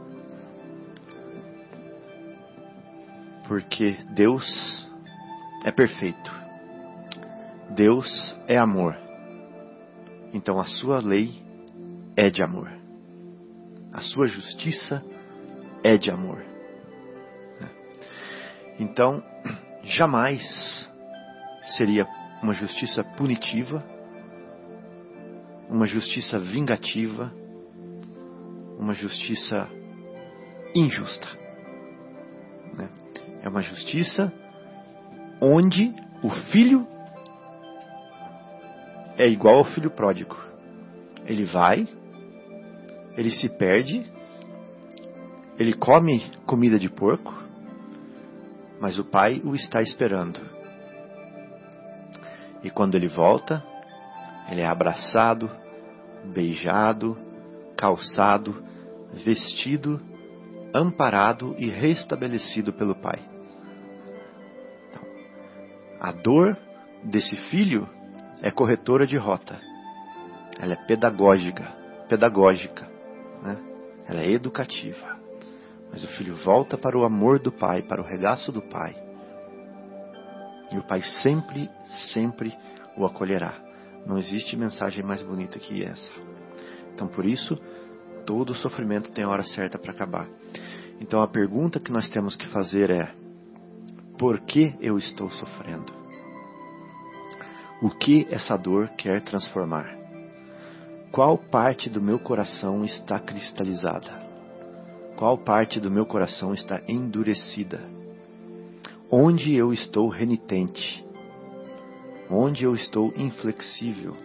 Porque 3.49 3.97
Deus 4.13 4.87
é 5.65 5.71
perfeito 5.71 6.39
Deus 7.69 8.35
é 8.47 8.57
amor. 8.57 8.97
Então 10.33 10.59
a 10.59 10.65
sua 10.65 10.99
lei 10.99 11.41
é 12.17 12.29
de 12.29 12.41
amor. 12.41 12.69
A 13.93 14.01
sua 14.01 14.25
justiça 14.25 15.03
é 15.83 15.97
de 15.97 16.11
amor. 16.11 16.43
Então, 18.79 19.23
jamais 19.83 20.89
seria 21.77 22.07
uma 22.41 22.53
justiça 22.53 23.03
punitiva, 23.03 23.83
uma 25.69 25.85
justiça 25.85 26.39
vingativa, 26.39 27.31
uma 28.79 28.93
justiça 28.93 29.69
injusta. 30.73 31.38
É 33.41 33.49
uma 33.49 33.61
justiça 33.61 34.31
onde 35.41 35.93
o 36.21 36.29
filho 36.51 36.85
é 39.17 39.27
igual 39.27 39.57
ao 39.57 39.65
filho 39.65 39.91
pródigo. 39.91 40.35
Ele 41.25 41.43
vai, 41.43 41.87
ele 43.17 43.31
se 43.31 43.49
perde, 43.49 44.05
ele 45.57 45.73
come 45.73 46.31
comida 46.45 46.79
de 46.79 46.89
porco, 46.89 47.33
mas 48.79 48.97
o 48.97 49.03
pai 49.03 49.41
o 49.43 49.55
está 49.55 49.81
esperando. 49.81 50.39
E 52.63 52.69
quando 52.69 52.95
ele 52.95 53.07
volta, 53.07 53.63
ele 54.49 54.61
é 54.61 54.65
abraçado, 54.65 55.49
beijado, 56.33 57.17
calçado, 57.77 58.63
vestido, 59.13 60.01
amparado 60.73 61.55
e 61.57 61.69
restabelecido 61.69 62.73
pelo 62.73 62.95
pai. 62.95 63.28
A 65.99 66.11
dor 66.11 66.57
desse 67.03 67.35
filho 67.49 67.87
é 68.41 68.49
corretora 68.49 69.05
de 69.05 69.17
rota. 69.17 69.59
Ela 70.59 70.73
é 70.73 70.85
pedagógica, 70.85 71.63
pedagógica, 72.07 72.87
né? 73.43 73.57
Ela 74.07 74.21
é 74.21 74.31
educativa. 74.31 75.19
Mas 75.91 76.03
o 76.03 76.07
filho 76.07 76.35
volta 76.37 76.77
para 76.77 76.97
o 76.97 77.03
amor 77.03 77.39
do 77.39 77.51
pai, 77.51 77.81
para 77.81 78.01
o 78.01 78.05
regaço 78.05 78.51
do 78.51 78.61
pai. 78.61 78.95
E 80.71 80.77
o 80.77 80.83
pai 80.83 81.01
sempre, 81.21 81.69
sempre 82.13 82.55
o 82.95 83.05
acolherá. 83.05 83.53
Não 84.05 84.17
existe 84.17 84.55
mensagem 84.55 85.03
mais 85.03 85.21
bonita 85.21 85.59
que 85.59 85.83
essa. 85.83 86.11
Então, 86.93 87.07
por 87.07 87.25
isso, 87.25 87.57
todo 88.25 88.53
sofrimento 88.53 89.11
tem 89.11 89.25
hora 89.25 89.43
certa 89.43 89.77
para 89.77 89.91
acabar. 89.91 90.27
Então, 91.01 91.21
a 91.21 91.27
pergunta 91.27 91.79
que 91.79 91.91
nós 91.91 92.07
temos 92.09 92.35
que 92.35 92.47
fazer 92.47 92.89
é: 92.89 93.13
por 94.19 94.41
que 94.41 94.75
eu 94.81 94.97
estou 94.97 95.31
sofrendo? 95.31 95.93
O 97.81 97.89
que 97.89 98.27
essa 98.29 98.57
dor 98.57 98.89
quer 98.89 99.21
transformar? 99.21 99.97
Qual 101.09 101.37
parte 101.37 101.89
do 101.89 102.01
meu 102.01 102.19
coração 102.19 102.83
está 102.83 103.17
cristalizada? 103.17 104.11
Qual 105.15 105.37
parte 105.37 105.79
do 105.79 105.89
meu 105.89 106.05
coração 106.05 106.53
está 106.53 106.81
endurecida? 106.85 107.81
Onde 109.09 109.55
eu 109.55 109.71
estou 109.71 110.09
renitente? 110.09 111.05
Onde 112.29 112.65
eu 112.65 112.75
estou 112.75 113.13
inflexível? 113.15 114.17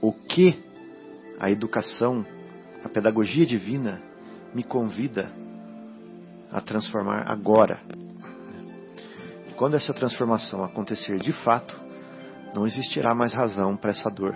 O 0.00 0.12
que 0.12 0.56
a 1.40 1.50
educação, 1.50 2.24
a 2.84 2.88
pedagogia 2.88 3.44
divina 3.44 4.00
me 4.54 4.62
convida 4.62 5.32
a 6.52 6.60
transformar 6.60 7.28
agora? 7.28 7.80
Quando 9.60 9.74
essa 9.74 9.92
transformação 9.92 10.64
acontecer 10.64 11.18
de 11.18 11.34
fato, 11.44 11.78
não 12.54 12.66
existirá 12.66 13.14
mais 13.14 13.34
razão 13.34 13.76
para 13.76 13.90
essa 13.90 14.08
dor. 14.08 14.34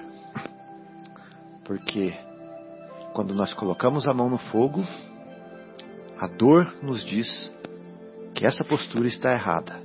Porque 1.64 2.14
quando 3.14 3.34
nós 3.34 3.54
colocamos 3.54 4.06
a 4.06 4.12
mão 4.12 4.28
no 4.28 4.36
fogo, 4.36 4.84
a 6.20 6.26
dor 6.26 6.76
nos 6.82 7.02
diz 7.06 7.50
que 8.34 8.44
essa 8.44 8.62
postura 8.64 9.08
está 9.08 9.32
errada. 9.32 9.80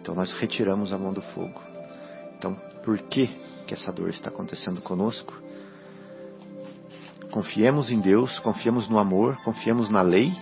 Então 0.00 0.12
nós 0.12 0.32
retiramos 0.40 0.92
a 0.92 0.98
mão 0.98 1.12
do 1.12 1.22
fogo. 1.22 1.62
Então, 2.36 2.56
por 2.84 2.98
que 2.98 3.28
que 3.68 3.74
essa 3.74 3.92
dor 3.92 4.10
está 4.10 4.28
acontecendo 4.28 4.82
conosco? 4.82 5.40
Confiemos 7.30 7.92
em 7.92 8.00
Deus, 8.00 8.40
confiemos 8.40 8.88
no 8.88 8.98
amor, 8.98 9.36
confiemos 9.44 9.88
na 9.88 10.02
lei, 10.02 10.32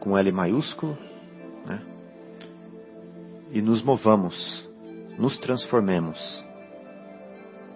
com 0.00 0.18
L 0.18 0.32
maiúsculo, 0.32 0.98
né? 1.66 1.93
E 3.54 3.62
nos 3.62 3.84
movamos, 3.84 4.68
nos 5.16 5.38
transformemos, 5.38 6.18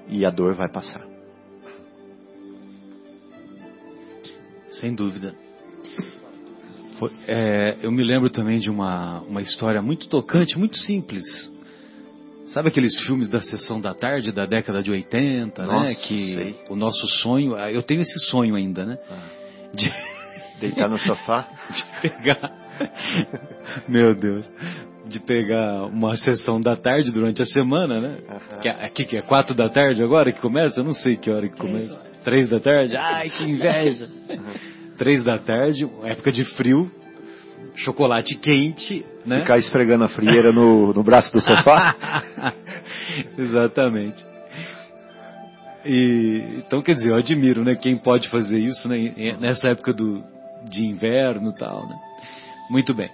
e 0.09 0.25
a 0.27 0.31
dor 0.31 0.55
vai 0.55 0.69
passar. 0.69 1.07
Sem 4.71 4.93
dúvida. 4.93 5.35
Foi, 6.99 7.13
é, 7.29 7.79
eu 7.81 7.93
me 7.93 8.03
lembro 8.03 8.29
também 8.29 8.59
de 8.59 8.69
uma, 8.69 9.21
uma 9.21 9.41
história 9.41 9.81
muito 9.81 10.09
tocante, 10.09 10.59
muito 10.59 10.77
simples. 10.77 11.25
Sabe 12.49 12.69
aqueles 12.69 13.01
filmes 13.05 13.29
da 13.29 13.41
sessão 13.41 13.81
da 13.81 13.95
tarde 13.95 14.33
da 14.33 14.47
década 14.47 14.83
de 14.83 14.91
80, 14.91 15.63
né? 15.63 15.69
Nossa, 15.69 15.87
né? 15.87 15.95
Que 15.95 16.35
sei. 16.35 16.61
o 16.69 16.75
nosso 16.75 17.07
sonho, 17.19 17.55
ah, 17.55 17.71
eu 17.71 17.83
tenho 17.83 18.01
esse 18.01 18.19
sonho 18.31 18.57
ainda, 18.57 18.85
né? 18.85 18.99
Ah. 19.09 19.29
De, 19.75 19.93
Deitar 20.61 20.89
no 20.89 20.99
sofá? 20.99 21.49
de 21.71 22.11
pegar, 22.11 22.53
meu 23.89 24.15
Deus, 24.15 24.45
de 25.09 25.19
pegar 25.21 25.85
uma 25.87 26.17
sessão 26.17 26.61
da 26.61 26.77
tarde 26.77 27.11
durante 27.11 27.43
a 27.43 27.47
semana, 27.47 28.01
né? 28.01 28.19
Aham. 28.29 28.61
Que 28.61 28.69
é, 28.69 28.85
aqui 28.85 29.05
que 29.05 29.17
é 29.17 29.23
quatro 29.23 29.55
da 29.55 29.69
tarde 29.69 30.03
agora 30.03 30.31
que 30.33 30.41
começa, 30.41 30.81
eu 30.81 30.85
não 30.85 30.93
sei 30.95 31.17
que 31.17 31.31
hora 31.31 31.49
que 31.49 31.57
começa. 31.57 32.07
Três 32.25 32.49
da 32.49 32.61
tarde? 32.61 32.97
Ai, 32.97 33.31
que 33.31 33.45
inveja! 33.49 34.09
Três 34.99 35.23
da 35.25 35.39
tarde, 35.39 35.89
época 36.05 36.31
de 36.33 36.45
frio, 36.57 36.91
chocolate 37.77 38.35
quente, 38.37 39.05
né? 39.25 39.41
Ficar 39.41 39.59
esfregando 39.59 40.05
a 40.05 40.09
frieira 40.09 40.53
no, 40.53 40.93
no 40.93 41.03
braço 41.03 41.33
do 41.33 41.41
sofá? 41.41 41.95
Exatamente. 43.39 44.25
E, 45.85 46.43
então, 46.59 46.83
quer 46.83 46.95
dizer, 46.95 47.09
eu 47.09 47.15
admiro, 47.17 47.65
né? 47.65 47.75
Quem 47.77 47.97
pode 47.97 48.29
fazer 48.29 48.59
isso, 48.59 48.89
né? 48.89 48.99
em- 48.99 49.37
Nessa 49.39 49.69
época 49.69 49.93
do, 49.93 50.23
de 50.69 50.85
inverno 50.85 51.51
e 51.51 51.55
tal, 51.55 51.89
né? 51.89 51.97
Muito 52.69 52.93
bem. 52.93 53.09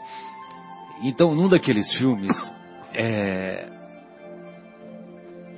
Então, 1.02 1.34
num 1.34 1.48
daqueles 1.48 1.90
filmes, 1.98 2.36
é, 2.94 3.68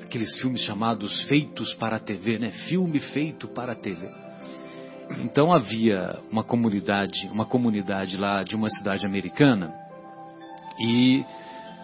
aqueles 0.03 0.37
filmes 0.41 0.63
chamados 0.63 1.23
feitos 1.25 1.75
para 1.75 1.97
a 1.97 2.01
TV, 2.01 2.39
né? 2.39 2.51
Filme 2.69 2.99
feito 2.99 3.49
para 3.49 3.73
a 3.73 3.77
TV. 3.77 4.09
Então 5.23 5.53
havia 5.53 6.19
uma 6.31 6.43
comunidade, 6.43 7.29
uma 7.31 7.45
comunidade 7.45 8.17
lá 8.17 8.43
de 8.43 8.57
uma 8.57 8.69
cidade 8.71 9.07
americana 9.07 9.73
e 10.81 11.25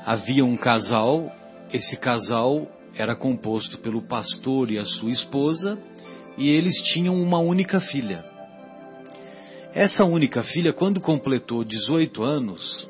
havia 0.05 0.45
um 0.45 0.57
casal. 0.57 1.31
Esse 1.73 1.97
casal 1.97 2.67
era 2.97 3.17
composto 3.17 3.79
pelo 3.79 4.03
pastor 4.03 4.71
e 4.71 4.79
a 4.79 4.85
sua 4.85 5.11
esposa 5.11 5.79
e 6.37 6.51
eles 6.51 6.75
tinham 6.93 7.15
uma 7.15 7.39
única 7.39 7.81
filha. 7.81 8.25
Essa 9.75 10.05
única 10.05 10.43
filha, 10.43 10.73
quando 10.73 11.01
completou 11.01 11.65
18 11.65 12.23
anos, 12.23 12.89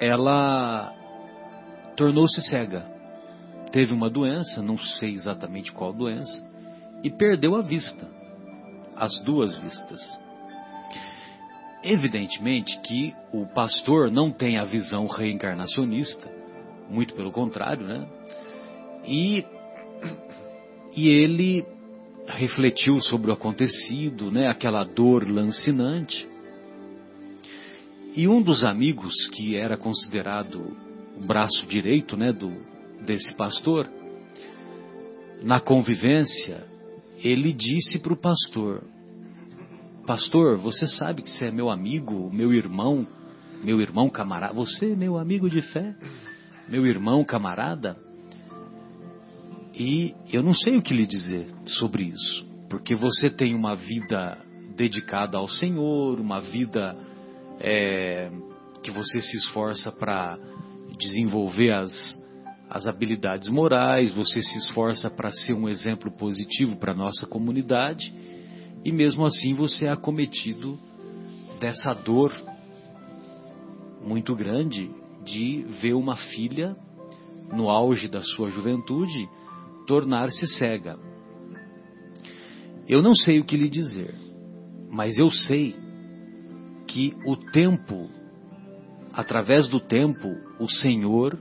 ela 0.00 0.94
tornou-se 1.96 2.40
cega. 2.42 2.86
Teve 3.72 3.92
uma 3.92 4.08
doença, 4.08 4.62
não 4.62 4.78
sei 4.78 5.12
exatamente 5.12 5.72
qual 5.72 5.92
doença, 5.92 6.44
e 7.02 7.10
perdeu 7.10 7.54
a 7.54 7.60
vista, 7.60 8.08
as 8.96 9.18
duas 9.20 9.56
vistas. 9.58 10.18
Evidentemente 11.82 12.78
que 12.80 13.14
o 13.32 13.46
pastor 13.46 14.10
não 14.10 14.30
tem 14.30 14.58
a 14.58 14.64
visão 14.64 15.06
reencarnacionista, 15.06 16.28
muito 16.90 17.14
pelo 17.14 17.30
contrário, 17.30 17.86
né? 17.86 18.06
E, 19.04 19.44
e 20.96 21.08
ele 21.08 21.64
refletiu 22.26 23.00
sobre 23.00 23.30
o 23.30 23.34
acontecido, 23.34 24.30
né? 24.30 24.48
Aquela 24.48 24.84
dor 24.84 25.28
lancinante. 25.28 26.28
E 28.16 28.26
um 28.26 28.42
dos 28.42 28.64
amigos 28.64 29.14
que 29.32 29.56
era 29.56 29.76
considerado 29.76 30.76
o 31.16 31.26
braço 31.26 31.66
direito, 31.66 32.16
né, 32.16 32.32
do 32.32 32.52
desse 33.04 33.34
pastor, 33.36 33.88
na 35.42 35.60
convivência, 35.60 36.64
ele 37.22 37.52
disse 37.52 38.00
para 38.00 38.12
o 38.12 38.16
pastor: 38.16 38.82
Pastor, 40.06 40.56
você 40.56 40.86
sabe 40.86 41.22
que 41.22 41.30
você 41.30 41.46
é 41.46 41.50
meu 41.50 41.70
amigo, 41.70 42.30
meu 42.32 42.52
irmão, 42.52 43.06
meu 43.62 43.80
irmão 43.80 44.08
camarada, 44.08 44.54
você 44.54 44.92
é 44.92 44.96
meu 44.96 45.18
amigo 45.18 45.48
de 45.48 45.60
fé, 45.60 45.94
meu 46.68 46.86
irmão 46.86 47.24
camarada, 47.24 47.96
e 49.74 50.14
eu 50.32 50.42
não 50.42 50.54
sei 50.54 50.76
o 50.76 50.82
que 50.82 50.94
lhe 50.94 51.06
dizer 51.06 51.46
sobre 51.66 52.04
isso, 52.04 52.46
porque 52.68 52.94
você 52.94 53.30
tem 53.30 53.54
uma 53.54 53.76
vida 53.76 54.38
dedicada 54.76 55.38
ao 55.38 55.48
Senhor, 55.48 56.20
uma 56.20 56.40
vida 56.40 56.96
é, 57.60 58.30
que 58.82 58.90
você 58.90 59.20
se 59.20 59.36
esforça 59.36 59.90
para 59.92 60.38
desenvolver 60.98 61.72
as, 61.72 62.18
as 62.68 62.86
habilidades 62.86 63.48
morais, 63.48 64.12
você 64.12 64.42
se 64.42 64.58
esforça 64.58 65.10
para 65.10 65.30
ser 65.30 65.54
um 65.54 65.68
exemplo 65.68 66.10
positivo 66.10 66.76
para 66.76 66.92
a 66.92 66.96
nossa 66.96 67.26
comunidade, 67.26 68.12
e 68.84 68.92
mesmo 68.92 69.24
assim 69.24 69.54
você 69.54 69.86
é 69.86 69.90
acometido 69.90 70.78
dessa 71.60 71.92
dor 71.92 72.32
muito 74.04 74.34
grande 74.34 74.90
de 75.24 75.64
ver 75.80 75.94
uma 75.94 76.16
filha, 76.16 76.76
no 77.52 77.68
auge 77.70 78.08
da 78.08 78.20
sua 78.20 78.48
juventude, 78.48 79.28
tornar-se 79.86 80.46
cega. 80.58 80.98
Eu 82.86 83.02
não 83.02 83.14
sei 83.14 83.40
o 83.40 83.44
que 83.44 83.56
lhe 83.56 83.68
dizer, 83.68 84.14
mas 84.90 85.18
eu 85.18 85.30
sei 85.30 85.76
que 86.88 87.14
o 87.24 87.36
tempo, 87.36 88.08
através 89.12 89.68
do 89.68 89.78
tempo, 89.78 90.28
o 90.58 90.68
Senhor 90.68 91.38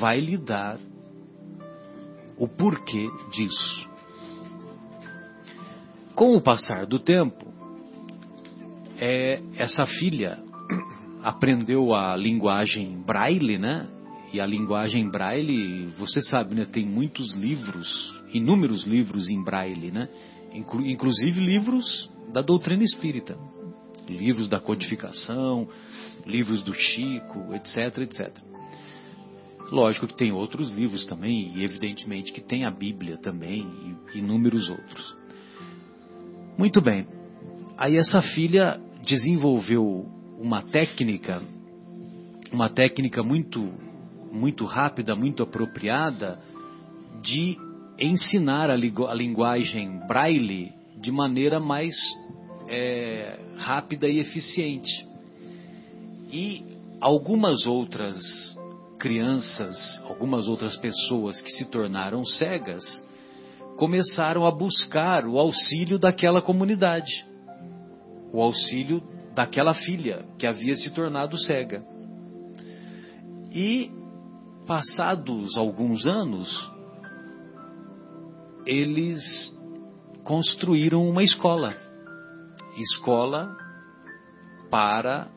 vai 0.00 0.20
lhe 0.20 0.36
dar 0.36 0.78
o 2.36 2.48
porquê 2.48 3.08
disso. 3.32 3.88
Com 6.14 6.36
o 6.36 6.42
passar 6.42 6.84
do 6.84 6.98
tempo, 6.98 7.46
é, 9.00 9.40
essa 9.56 9.86
filha 9.86 10.38
aprendeu 11.22 11.94
a 11.94 12.16
linguagem 12.16 13.00
braille, 13.00 13.56
né? 13.56 13.88
E 14.32 14.40
a 14.40 14.46
linguagem 14.46 15.08
braille, 15.08 15.86
você 15.96 16.20
sabe, 16.20 16.54
né? 16.54 16.64
Tem 16.64 16.84
muitos 16.84 17.30
livros, 17.34 17.88
inúmeros 18.32 18.84
livros 18.84 19.28
em 19.28 19.42
braille, 19.42 19.90
né? 19.92 20.08
Inclu 20.52 20.84
inclusive 20.84 21.40
livros 21.40 22.10
da 22.32 22.42
doutrina 22.42 22.82
espírita, 22.82 23.38
livros 24.12 24.48
da 24.48 24.60
codificação, 24.60 25.68
livros 26.26 26.62
do 26.62 26.74
Chico, 26.74 27.54
etc, 27.54 27.98
etc. 27.98 28.36
Lógico 29.70 30.06
que 30.06 30.16
tem 30.16 30.32
outros 30.32 30.70
livros 30.70 31.04
também, 31.06 31.52
e 31.56 31.64
evidentemente 31.64 32.32
que 32.32 32.40
tem 32.40 32.64
a 32.64 32.70
Bíblia 32.70 33.18
também, 33.18 33.66
e 34.14 34.18
inúmeros 34.18 34.68
outros. 34.68 35.16
Muito 36.56 36.80
bem. 36.80 37.06
Aí 37.76 37.96
essa 37.96 38.22
filha 38.22 38.80
desenvolveu 39.04 40.06
uma 40.38 40.62
técnica, 40.62 41.42
uma 42.52 42.68
técnica 42.68 43.22
muito, 43.22 43.72
muito 44.32 44.64
rápida, 44.64 45.14
muito 45.14 45.42
apropriada 45.42 46.40
de 47.22 47.56
ensinar 48.00 48.70
a, 48.70 48.76
linguagem 48.76 50.00
braille 50.06 50.72
de 51.00 51.10
maneira 51.10 51.60
mais 51.60 51.94
é, 52.68 53.38
rápida 53.58 54.08
e 54.08 54.20
eficiente. 54.20 55.06
E 56.32 56.64
algumas 57.00 57.66
outras 57.66 58.16
crianças, 58.98 60.00
algumas 60.04 60.48
outras 60.48 60.76
pessoas 60.76 61.40
que 61.42 61.50
se 61.50 61.66
tornaram 61.66 62.24
cegas, 62.24 62.84
começaram 63.76 64.46
a 64.46 64.50
buscar 64.50 65.26
o 65.26 65.38
auxílio 65.38 65.98
daquela 65.98 66.42
comunidade, 66.42 67.24
o 68.32 68.40
auxílio 68.40 69.02
daquela 69.34 69.74
filha 69.74 70.24
que 70.38 70.46
havia 70.46 70.74
se 70.74 70.92
tornado 70.92 71.38
cega. 71.38 71.84
E, 73.52 73.90
passados 74.66 75.56
alguns 75.56 76.06
anos, 76.06 76.70
eles 78.66 79.56
construíram 80.24 81.08
uma 81.08 81.22
escola 81.22 81.74
escola 82.80 83.56
para 84.70 85.28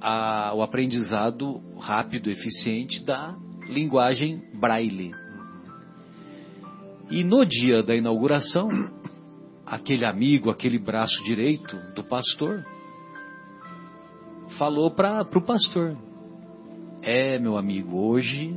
a, 0.00 0.52
o 0.54 0.62
aprendizado 0.62 1.60
rápido, 1.78 2.30
eficiente 2.30 3.04
da 3.04 3.36
linguagem 3.68 4.42
braille. 4.54 5.12
E 7.10 7.22
no 7.22 7.44
dia 7.44 7.82
da 7.82 7.94
inauguração, 7.94 8.68
aquele 9.64 10.04
amigo, 10.04 10.50
aquele 10.50 10.78
braço 10.78 11.22
direito 11.24 11.76
do 11.94 12.04
pastor, 12.04 12.64
falou 14.58 14.90
para 14.90 15.22
o 15.22 15.42
pastor: 15.42 15.96
É, 17.02 17.38
meu 17.38 17.56
amigo, 17.56 17.98
hoje 17.98 18.54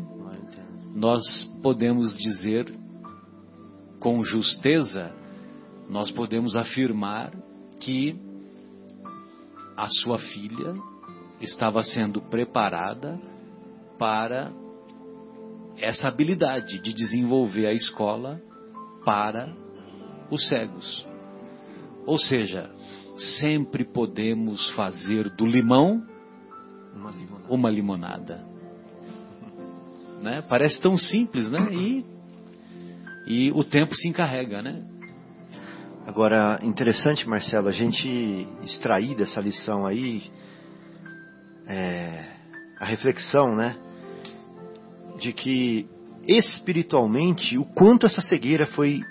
nós 0.97 1.21
podemos 1.61 2.17
dizer 2.17 2.73
com 3.99 4.23
justeza, 4.23 5.13
nós 5.87 6.09
podemos 6.11 6.55
afirmar 6.55 7.31
que 7.79 8.15
a 9.75 9.87
sua 9.89 10.17
filha 10.17 10.73
estava 11.39 11.83
sendo 11.83 12.21
preparada 12.21 13.19
para 13.97 14.51
essa 15.77 16.07
habilidade 16.07 16.79
de 16.81 16.93
desenvolver 16.93 17.67
a 17.67 17.73
escola 17.73 18.41
para 19.05 19.55
os 20.31 20.47
cegos. 20.47 21.07
Ou 22.05 22.17
seja, 22.17 22.71
sempre 23.39 23.85
podemos 23.85 24.69
fazer 24.71 25.29
do 25.35 25.45
limão 25.45 26.03
uma 26.95 27.11
limonada. 27.11 27.53
Uma 27.53 27.69
limonada. 27.69 28.47
Né? 30.21 30.41
Parece 30.49 30.81
tão 30.81 30.97
simples, 30.97 31.51
né? 31.51 31.69
E, 31.71 32.05
e 33.27 33.51
o 33.51 33.63
tempo 33.63 33.93
se 33.93 34.07
encarrega, 34.07 34.61
né? 34.61 34.83
Agora, 36.07 36.57
interessante, 36.63 37.27
Marcelo, 37.27 37.67
a 37.67 37.71
gente 37.73 38.47
extrair 38.63 39.13
dessa 39.13 39.41
lição 39.41 39.85
aí 39.85 40.31
é, 41.67 42.23
a 42.79 42.85
reflexão, 42.85 43.53
né? 43.53 43.75
De 45.19 45.33
que 45.33 45.85
espiritualmente 46.25 47.57
o 47.57 47.65
quanto 47.65 48.05
essa 48.05 48.21
cegueira 48.21 48.65
foi 48.67 49.01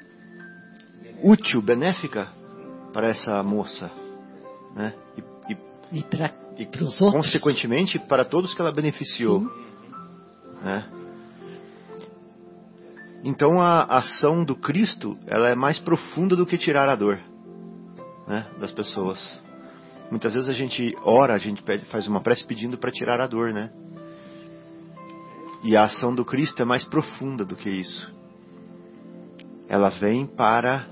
útil, 1.23 1.61
benéfica 1.61 2.29
para 2.95 3.09
essa 3.09 3.43
moça, 3.43 3.91
né? 4.75 4.95
E, 5.19 5.53
e, 5.53 5.99
e, 5.99 6.03
pra, 6.03 6.33
e 6.57 6.65
consequentemente 7.13 7.99
para 7.99 8.25
todos 8.25 8.55
que 8.55 8.61
ela 8.63 8.73
beneficiou, 8.73 9.41
Sim. 9.41 9.51
né? 10.63 10.89
Então 13.27 13.61
a 13.61 13.83
ação 13.83 14.45
do 14.45 14.55
Cristo 14.55 15.19
ela 15.27 15.49
é 15.49 15.55
mais 15.57 15.81
profunda 15.81 16.37
do 16.37 16.47
que 16.47 16.57
tirar 16.57 16.89
a 16.89 16.95
dor, 16.95 17.19
né? 18.29 18.47
Das 18.61 18.71
pessoas. 18.71 19.43
Muitas 20.13 20.35
vezes 20.35 20.49
a 20.49 20.53
gente 20.53 20.97
ora, 21.03 21.35
a 21.35 21.39
gente 21.39 21.61
pede, 21.61 21.85
faz 21.87 22.07
uma 22.07 22.21
prece 22.21 22.45
pedindo 22.45 22.79
para 22.79 22.93
tirar 22.93 23.21
a 23.21 23.27
dor, 23.27 23.53
né? 23.53 23.73
E 25.65 25.77
a 25.77 25.87
ação 25.87 26.15
do 26.15 26.25
Cristo 26.25 26.63
é 26.63 26.65
mais 26.65 26.85
profunda 26.85 27.45
do 27.45 27.57
que 27.57 27.69
isso. 27.69 28.15
Ela 29.69 29.89
vem 29.89 30.25
para 30.25 30.87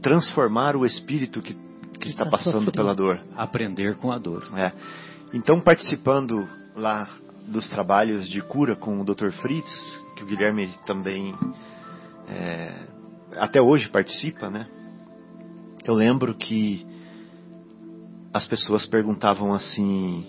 transformar 0.00 0.74
o 0.74 0.86
espírito 0.86 1.42
que, 1.42 1.52
que 2.00 2.08
está 2.08 2.24
passando 2.24 2.72
pela 2.72 2.94
dor. 2.94 3.20
Aprender 3.36 3.98
com 3.98 4.10
a 4.10 4.16
dor. 4.16 4.48
É. 4.56 4.72
Então, 5.34 5.60
participando 5.60 6.48
lá 6.74 7.06
dos 7.46 7.68
trabalhos 7.68 8.26
de 8.26 8.40
cura 8.40 8.74
com 8.74 8.98
o 8.98 9.04
Dr. 9.04 9.32
Fritz, 9.42 9.68
que 10.18 10.24
o 10.24 10.26
Guilherme 10.26 10.68
também 10.84 11.32
é, 12.28 12.74
até 13.36 13.62
hoje 13.62 13.88
participa, 13.88 14.50
né? 14.50 14.66
Eu 15.84 15.94
lembro 15.94 16.34
que 16.34 16.84
as 18.34 18.44
pessoas 18.44 18.84
perguntavam 18.84 19.52
assim: 19.52 20.26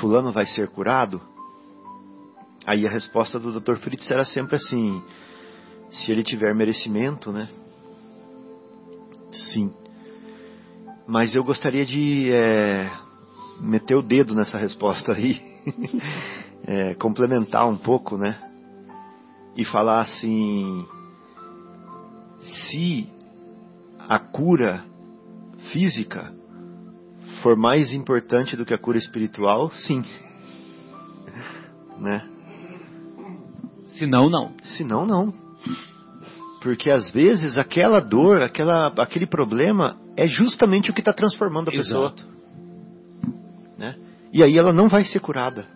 Fulano 0.00 0.32
vai 0.32 0.46
ser 0.46 0.70
curado? 0.70 1.20
Aí 2.66 2.86
a 2.86 2.90
resposta 2.90 3.38
do 3.38 3.60
Dr. 3.60 3.76
Fritz 3.76 4.10
era 4.10 4.24
sempre 4.24 4.56
assim: 4.56 5.02
se 5.90 6.10
ele 6.10 6.22
tiver 6.22 6.54
merecimento, 6.54 7.30
né? 7.30 7.48
Sim. 9.52 9.70
Mas 11.06 11.34
eu 11.34 11.44
gostaria 11.44 11.84
de 11.84 12.32
é, 12.32 12.90
meter 13.60 13.96
o 13.96 14.02
dedo 14.02 14.34
nessa 14.34 14.56
resposta 14.56 15.12
aí, 15.12 15.42
é, 16.66 16.94
complementar 16.94 17.68
um 17.68 17.76
pouco, 17.76 18.16
né? 18.16 18.51
E 19.56 19.64
falar 19.64 20.00
assim: 20.00 20.86
se 22.38 23.08
a 23.98 24.18
cura 24.18 24.84
física 25.72 26.32
for 27.42 27.56
mais 27.56 27.92
importante 27.92 28.56
do 28.56 28.64
que 28.64 28.74
a 28.74 28.78
cura 28.78 28.98
espiritual, 28.98 29.70
sim. 29.74 30.02
né? 31.98 32.28
Se 33.88 34.06
não, 34.06 34.30
não. 34.30 34.52
Se 34.62 34.82
não, 34.82 35.06
não. 35.06 35.32
Porque 36.62 36.90
às 36.90 37.10
vezes 37.10 37.58
aquela 37.58 38.00
dor, 38.00 38.40
aquela, 38.40 38.88
aquele 38.98 39.26
problema 39.26 39.96
é 40.16 40.26
justamente 40.26 40.90
o 40.90 40.94
que 40.94 41.00
está 41.00 41.12
transformando 41.12 41.68
a 41.68 41.72
pessoa. 41.72 42.06
Exato. 42.06 42.24
Né? 43.76 43.96
E 44.32 44.42
aí 44.42 44.56
ela 44.56 44.72
não 44.72 44.88
vai 44.88 45.04
ser 45.04 45.20
curada. 45.20 45.66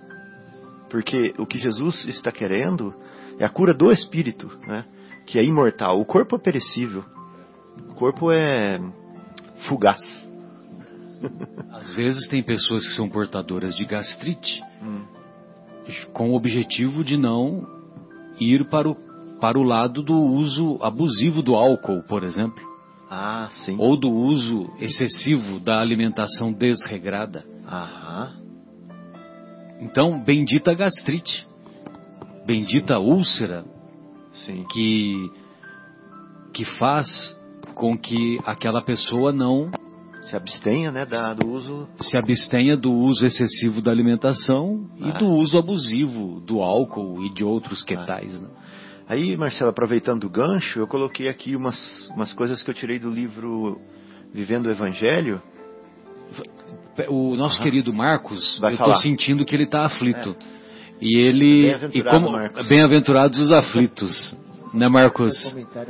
Porque 0.88 1.34
o 1.38 1.44
que 1.44 1.58
Jesus 1.58 2.06
está 2.06 2.30
querendo 2.30 2.94
é 3.38 3.44
a 3.44 3.49
cura 3.49 3.75
do 3.75 3.92
espírito, 3.92 4.51
né? 4.66 4.85
que 5.27 5.38
é 5.38 5.44
imortal. 5.44 6.01
O 6.01 6.05
corpo 6.05 6.37
é 6.37 6.38
perecível. 6.38 7.05
O 7.90 7.94
corpo 7.94 8.31
é 8.31 8.81
fugaz. 9.68 10.01
Às 11.72 11.94
vezes 11.94 12.29
tem 12.29 12.42
pessoas 12.42 12.87
que 12.87 12.94
são 12.94 13.09
portadoras 13.09 13.75
de 13.75 13.85
gastrite. 13.85 14.62
Hum. 14.83 15.05
com 16.12 16.31
o 16.31 16.37
objetivo 16.37 17.03
de 17.03 17.16
não 17.16 17.66
ir 18.40 18.68
para 18.68 18.88
o, 18.88 18.94
para 19.40 19.59
o 19.59 19.62
lado 19.62 20.03
do 20.03 20.14
uso 20.14 20.79
abusivo 20.83 21.42
do 21.42 21.55
álcool, 21.55 22.03
por 22.03 22.22
exemplo. 22.22 22.62
Ah, 23.11 23.49
sim. 23.64 23.77
Ou 23.79 23.96
do 23.96 24.11
uso 24.11 24.70
excessivo 24.81 25.61
da 25.61 25.81
alimentação 25.81 26.53
desregrada. 26.53 27.44
Aham. 27.66 28.35
Então, 29.81 30.22
bendita 30.22 30.75
gastrite, 30.75 31.45
bendita 32.46 32.98
úlcera, 32.98 33.64
Sim. 34.32 34.64
que, 34.72 35.30
que 36.52 36.64
faz 36.78 37.37
com 37.74 37.96
que 37.98 38.38
aquela 38.46 38.80
pessoa 38.82 39.32
não 39.32 39.70
Se 40.22 40.35
abstenha, 40.37 40.90
né, 40.90 41.04
da, 41.04 41.35
do 41.35 41.46
uso. 41.48 41.88
se 42.00 42.16
abstenha 42.16 42.76
do 42.76 42.92
uso 42.92 43.26
excessivo 43.26 43.82
da 43.82 43.90
alimentação 43.90 44.88
e 44.98 45.11
Ah. 45.11 45.18
do 45.18 45.26
uso 45.28 45.59
abusivo 45.59 46.40
do 46.40 46.62
álcool 46.62 47.22
e 47.24 47.32
de 47.35 47.44
outros 47.44 47.82
quetais. 47.82 48.40
Né? 48.40 48.48
Aí, 49.09 49.37
Marcelo, 49.37 49.70
aproveitando 49.70 50.24
o 50.24 50.30
gancho, 50.30 50.78
eu 50.80 50.87
coloquei 50.87 51.28
aqui 51.28 51.54
umas, 51.54 52.09
umas 52.14 52.32
coisas 52.32 52.62
que 52.62 52.70
eu 52.70 52.74
tirei 52.74 52.98
do 52.98 53.11
livro 53.11 53.80
Vivendo 54.32 54.66
o 54.66 54.70
Evangelho. 54.70 55.40
O 57.09 57.37
nosso 57.37 57.61
querido 57.62 57.92
Marcos, 57.92 58.59
Vai 58.59 58.72
eu 58.72 58.76
estou. 58.76 58.92
É. 58.92 58.96
sentindo 58.96 59.44
que 59.44 59.54
ele 59.54 59.64
está 59.64 59.85
aflito. 59.85 60.35
E 61.00 61.18
ele. 61.24 61.70
E. 61.92 62.68
Bem-aventurados 62.68 63.38
os 63.38 63.52
aflitos. 63.52 64.35
Né, 64.74 64.88
Marcos? 64.88 65.32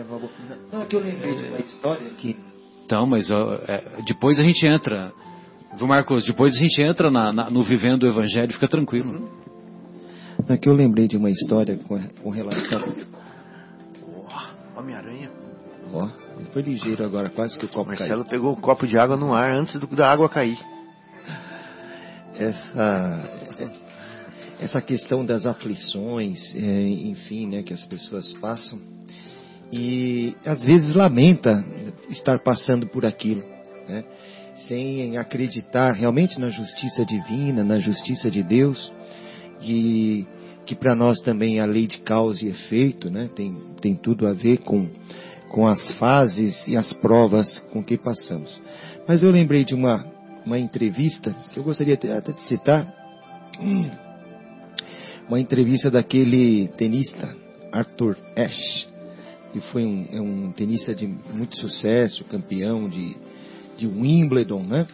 Vou- 0.09 0.31
Não, 0.73 0.83
é 0.83 0.87
que 0.87 0.95
eu 0.97 1.01
lembrei 1.01 1.35
de 1.35 1.45
uma 1.49 1.59
história 1.59 2.09
que 2.19 2.37
Então, 2.85 3.05
mas 3.07 3.31
ó, 3.31 3.55
é, 3.67 3.83
depois 4.07 4.39
a 4.39 4.43
gente 4.43 4.65
entra. 4.65 5.13
Viu, 5.77 5.87
Marcos? 5.89 6.25
Depois 6.25 6.57
a 6.57 6.59
gente 6.61 6.81
entra 6.81 7.11
na- 7.11 7.33
na- 7.33 7.51
no 7.51 7.63
Vivendo 7.65 8.05
o 8.05 8.07
Evangelho, 8.07 8.53
fica 8.53 8.69
tranquilo. 8.69 9.29
não, 10.47 10.55
é 10.55 10.57
que 10.59 10.69
eu 10.69 10.73
lembrei 10.75 11.09
de 11.09 11.17
uma 11.17 11.29
história 11.31 11.77
com, 11.79 11.99
com 12.23 12.31
relação. 12.31 12.83
Ó, 14.29 14.79
Homem-Aranha. 14.81 15.31
Ó, 15.93 16.09
foi 16.53 16.63
ligeiro 16.63 17.05
agora, 17.05 17.29
quase 17.29 17.59
que 17.59 17.65
o 17.67 17.69
copo 17.69 17.89
Marcelo 17.89 18.25
pegou 18.25 18.53
o 18.53 18.57
copo 18.61 18.87
de 18.87 18.97
água 18.97 19.17
no 19.17 19.35
ar 19.35 19.53
antes 19.53 19.79
do- 19.81 19.87
da 19.97 20.11
água 20.11 20.29
cair. 20.29 20.57
caiu. 20.57 20.77
Essa 22.51 23.46
essa 24.61 24.81
questão 24.81 25.25
das 25.25 25.47
aflições, 25.47 26.55
é, 26.55 26.89
enfim, 26.89 27.47
né, 27.47 27.63
que 27.63 27.73
as 27.73 27.85
pessoas 27.85 28.33
passam. 28.35 28.79
E 29.73 30.35
às 30.45 30.63
vezes 30.63 30.95
lamenta 30.95 31.65
estar 32.09 32.39
passando 32.39 32.87
por 32.87 33.05
aquilo, 33.05 33.43
né, 33.89 34.05
sem 34.69 35.17
acreditar 35.19 35.93
realmente 35.93 36.41
na 36.41 36.49
justiça 36.49 37.05
divina, 37.05 37.63
na 37.63 37.79
justiça 37.79 38.31
de 38.31 38.43
Deus. 38.43 38.93
E 39.61 40.27
que 40.67 40.75
para 40.75 40.95
nós 40.95 41.21
também 41.21 41.61
a 41.61 41.65
lei 41.65 41.87
de 41.87 41.99
causa 41.99 42.45
e 42.45 42.49
efeito, 42.49 43.09
né, 43.09 43.31
tem, 43.35 43.57
tem 43.81 43.95
tudo 43.95 44.27
a 44.27 44.33
ver 44.33 44.59
com, 44.59 44.89
com 45.49 45.67
as 45.67 45.93
fases 45.93 46.67
e 46.67 46.77
as 46.77 46.93
provas 46.93 47.59
com 47.71 47.83
que 47.83 47.97
passamos. 47.97 48.61
Mas 49.07 49.23
eu 49.23 49.31
lembrei 49.31 49.65
de 49.65 49.75
uma, 49.75 50.05
uma 50.45 50.59
entrevista 50.59 51.35
que 51.53 51.59
eu 51.59 51.63
gostaria 51.63 51.95
até 51.95 52.33
de 52.33 52.41
citar, 52.43 52.93
uma 55.29 55.41
entrevista 55.41 55.91
daquele 55.91 56.69
tenista 56.77 57.35
Arthur 57.73 58.17
Ashe, 58.37 58.87
que 59.53 59.61
foi 59.73 59.85
um, 59.85 60.07
é 60.13 60.21
um 60.21 60.53
tenista 60.53 60.95
de 60.95 61.07
muito 61.07 61.57
sucesso, 61.57 62.25
campeão 62.25 62.89
de, 62.89 63.17
de 63.77 63.87
Wimbledon, 63.87 64.63
né? 64.63 64.87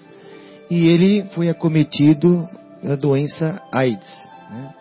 E 0.71 0.87
ele 0.87 1.25
foi 1.35 1.49
acometido 1.49 2.49
da 2.83 2.97
doença 2.97 3.61
AIDS, 3.71 4.29
né? 4.51 4.75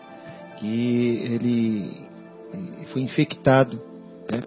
Que 0.58 1.20
ele 1.24 1.90
foi 2.92 3.02
infectado, 3.02 3.80
né? 4.30 4.42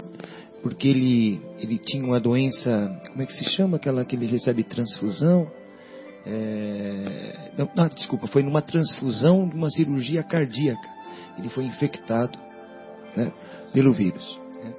Porque 0.64 0.88
ele, 0.88 1.42
ele 1.60 1.78
tinha 1.78 2.04
uma 2.04 2.20
doença, 2.20 3.00
como 3.12 3.22
é 3.22 3.26
que 3.26 3.34
se 3.34 3.46
chama 3.46 3.78
aquela 3.78 4.04
que 4.04 4.16
ele 4.16 4.26
recebe 4.26 4.64
transfusão? 4.64 5.52
É, 6.26 7.52
não, 7.56 7.70
não, 7.76 7.88
desculpa, 7.88 8.26
foi 8.28 8.42
numa 8.42 8.62
transfusão 8.62 9.48
de 9.48 9.56
uma 9.56 9.70
cirurgia 9.70 10.24
cardíaca. 10.24 10.95
Ele 11.38 11.50
foi 11.50 11.66
infectado 11.66 12.38
né, 13.16 13.32
pelo 13.74 13.94
vírus. 13.94 14.40
né. 14.64 14.74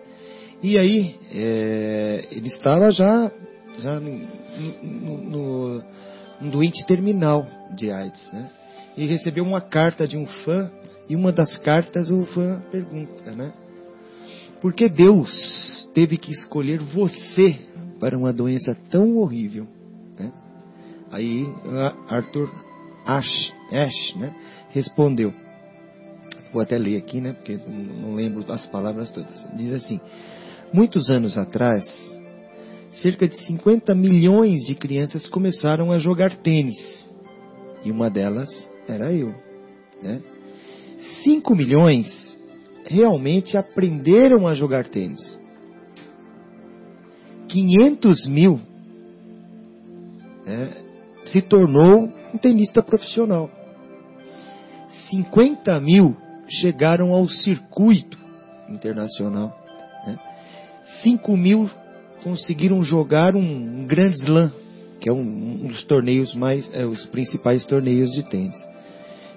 E 0.62 0.79
aí, 0.79 1.16
é, 1.35 2.25
ele 2.31 2.49
estava 2.49 2.90
já, 2.90 3.31
já 3.79 4.01
no, 4.01 4.21
no, 4.83 5.83
no- 6.40 6.51
doente 6.51 6.85
terminal 6.87 7.47
de 7.75 7.90
AIDS. 7.90 8.31
Né? 8.33 8.51
E 8.97 9.07
recebeu 9.07 9.45
uma 9.45 9.61
carta 9.61 10.07
de 10.09 10.16
um 10.16 10.27
fã, 10.27 10.71
e 11.09 11.14
uma 11.14 11.31
das 11.31 11.57
cartas 11.59 12.11
o 12.11 12.25
fã 12.27 12.62
pergunta, 12.71 13.31
né? 13.33 13.53
Por 14.61 14.73
que 14.73 14.88
Deus 14.88 15.88
teve 15.95 16.16
que 16.16 16.33
escolher 16.33 16.81
você 16.81 17.61
para 18.01 18.16
uma 18.19 18.33
doença 18.33 18.77
tão 18.90 19.16
horrível? 19.19 19.66
né? 20.19 20.33
Aí 21.12 21.47
Arthur 22.09 22.51
Ashe, 23.05 23.53
Ashe 23.71 24.19
né, 24.19 24.35
respondeu. 24.71 25.33
Vou 26.53 26.63
até 26.63 26.79
ler 26.79 26.97
aqui, 26.97 27.21
né? 27.21 27.33
Porque 27.33 27.59
não 27.67 28.15
lembro 28.15 28.45
as 28.53 28.67
palavras 28.67 29.11
todas. 29.11 29.47
Diz 29.57 29.73
assim: 29.73 30.01
Muitos 30.73 31.11
anos 31.11 31.37
atrás, 31.37 31.85
cerca 32.93 33.29
de 33.29 33.37
50 33.45 33.95
milhões 33.95 34.63
de 34.67 34.75
crianças 34.75 35.29
começaram 35.29 35.93
a 35.93 35.99
jogar 35.99 36.37
tênis. 36.37 37.05
E 37.85 37.91
uma 37.91 38.11
delas 38.11 38.49
era 38.89 39.13
eu. 39.13 39.35
Né? 40.03 40.23
5 41.23 41.55
milhões 41.55 42.39
realmente 42.85 43.57
aprenderam 43.57 44.47
a 44.47 44.55
jogar 44.55 44.87
tênis. 44.87 45.41
500 47.49 48.27
mil 48.27 48.61
né, 50.45 50.73
se 51.27 51.43
tornou 51.43 52.13
um 52.35 52.39
tenista 52.39 52.83
profissional. 52.83 53.51
50 55.11 55.81
mil 55.81 56.17
chegaram 56.49 57.13
ao 57.13 57.29
circuito 57.29 58.19
internacional. 58.69 59.57
Né? 60.07 60.19
5 61.03 61.37
mil 61.37 61.71
conseguiram 62.23 62.83
jogar 62.83 63.37
um, 63.37 63.87
Grand 63.87 64.13
Slam, 64.13 64.53
que 65.01 65.09
é 65.09 65.13
um, 65.13 65.21
um 65.21 65.69
dos 65.69 65.85
torneios 65.85 66.35
mais, 66.35 66.69
é, 66.75 66.85
os 66.85 67.07
principais 67.07 67.67
torneios 67.67 68.11
de 68.13 68.23
tênis. 68.25 68.57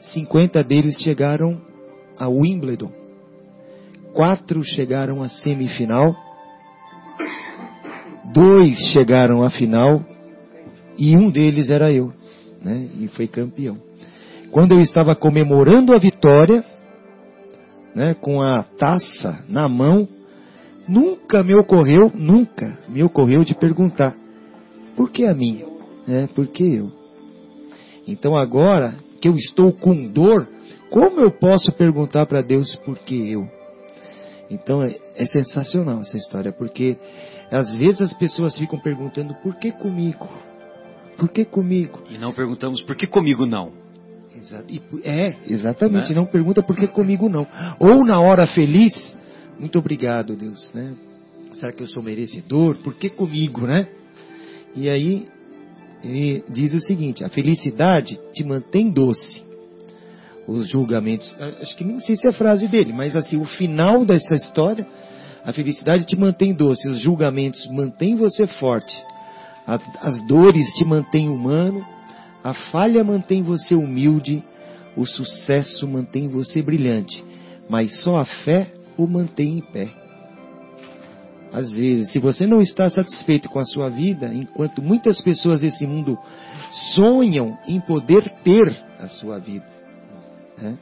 50 0.02 0.64
deles 0.64 0.96
chegaram 1.00 1.62
a 2.18 2.28
Wimbledon. 2.28 2.92
Quatro 4.14 4.64
chegaram 4.64 5.22
à 5.22 5.30
semifinal. 5.30 6.16
Dois 8.34 8.76
chegaram 8.92 9.44
à 9.44 9.50
final. 9.50 10.04
E 10.98 11.16
um 11.16 11.30
deles 11.30 11.70
era 11.70 11.92
eu. 11.92 12.14
Né? 12.62 12.88
E 13.00 13.08
foi 13.10 13.28
campeão. 13.28 13.78
Quando 14.52 14.74
eu 14.74 14.80
estava 14.80 15.16
comemorando 15.16 15.94
a 15.94 16.00
vitória, 16.00 16.66
né, 17.96 18.14
com 18.14 18.42
a 18.42 18.64
taça 18.64 19.44
na 19.48 19.68
mão, 19.68 20.08
nunca 20.88 21.44
me 21.44 21.56
ocorreu, 21.56 22.12
nunca 22.14 22.78
me 22.88 23.04
ocorreu 23.04 23.44
de 23.44 23.56
perguntar, 23.56 24.16
por 24.96 25.12
que 25.12 25.26
a 25.26 25.34
mim? 25.34 25.64
Né, 26.08 26.28
por 26.34 26.48
que 26.48 26.76
eu? 26.76 26.92
Então 28.08 28.36
agora 28.38 28.96
que 29.22 29.28
eu 29.28 29.36
estou 29.36 29.72
com 29.72 30.08
dor, 30.08 30.48
como 30.90 31.20
eu 31.20 31.32
posso 31.32 31.72
perguntar 31.74 32.26
para 32.26 32.42
Deus 32.42 32.76
por 32.78 32.98
que 33.00 33.32
eu? 33.32 33.48
Então 34.50 34.82
é, 34.82 34.96
é 35.16 35.26
sensacional 35.26 36.02
essa 36.02 36.18
história, 36.18 36.52
porque 36.52 36.98
às 37.52 37.76
vezes 37.76 38.02
as 38.02 38.14
pessoas 38.14 38.58
ficam 38.58 38.80
perguntando 38.80 39.36
por 39.44 39.56
que 39.56 39.72
comigo? 39.72 40.28
Por 41.18 41.30
que 41.30 41.46
comigo? 41.46 42.02
E 42.10 42.18
não 42.18 42.32
perguntamos 42.34 42.82
por 42.82 42.96
que 42.96 43.06
comigo 43.06 43.46
não. 43.46 43.89
E- 44.70 44.82
É, 45.04 45.36
exatamente. 45.48 46.10
Né? 46.10 46.16
Não 46.16 46.26
pergunta 46.26 46.62
por 46.62 46.76
que 46.76 46.88
comigo 46.88 47.30
não. 47.30 47.48
Ou 47.80 48.04
na 48.06 48.20
hora 48.20 48.48
feliz, 48.48 49.18
muito 49.60 49.78
obrigado, 49.80 50.36
Deus, 50.36 50.72
né? 50.74 50.94
Será 51.54 51.72
que 51.74 51.84
eu 51.84 51.88
sou 51.88 52.02
merecedor? 52.04 52.76
Por 52.78 52.94
que 52.96 53.10
comigo, 53.10 53.66
né? 53.66 53.88
E 54.76 54.90
aí, 54.90 55.28
ele 56.04 56.44
diz 56.50 56.74
o 56.74 56.80
seguinte: 56.82 57.24
a 57.24 57.30
felicidade 57.30 58.20
te 58.34 58.44
mantém 58.44 58.90
doce. 58.90 59.44
Os 60.48 60.68
julgamentos, 60.68 61.36
acho 61.62 61.76
que 61.78 61.84
nem 61.84 62.00
sei 62.00 62.16
se 62.16 62.28
é 62.28 62.32
frase 62.32 62.68
dele, 62.68 62.92
mas 62.92 63.16
assim, 63.16 63.38
o 63.38 63.46
final 63.46 64.04
dessa 64.04 64.34
história, 64.36 64.86
a 65.44 65.54
felicidade 65.54 66.06
te 66.06 66.18
mantém 66.18 66.54
doce, 66.56 66.88
os 66.88 67.00
julgamentos 67.00 67.68
mantêm 67.72 68.16
você 68.16 68.48
forte, 68.48 69.00
a- 69.68 69.80
as 70.02 70.20
dores 70.24 70.66
te 70.74 70.84
mantêm 70.84 71.30
humano, 71.30 71.86
a 72.44 72.54
falha 72.54 73.04
mantém 73.04 73.44
você 73.44 73.76
humilde, 73.76 74.44
o 74.96 75.06
sucesso 75.06 75.88
mantém 75.88 76.28
você 76.28 76.62
brilhante, 76.62 77.24
mas 77.70 78.02
só 78.04 78.18
a 78.18 78.26
fé 78.26 78.72
o 78.98 79.08
mantém 79.08 79.58
em 79.58 79.62
pé. 79.62 79.90
Às 81.52 81.72
vezes, 81.74 82.12
se 82.12 82.20
você 82.20 82.46
não 82.46 82.62
está 82.62 82.90
satisfeito 82.90 83.50
com 83.50 83.60
a 83.60 83.66
sua 83.66 83.90
vida, 83.90 84.32
enquanto 84.34 84.82
muitas 84.82 85.20
pessoas 85.22 85.62
desse 85.62 85.86
mundo 85.86 86.18
sonham 86.96 87.58
em 87.68 87.80
poder 87.82 88.30
ter 88.44 88.72
a 89.00 89.08
sua 89.08 89.40
vida, 89.40 89.66
né? 90.62 90.78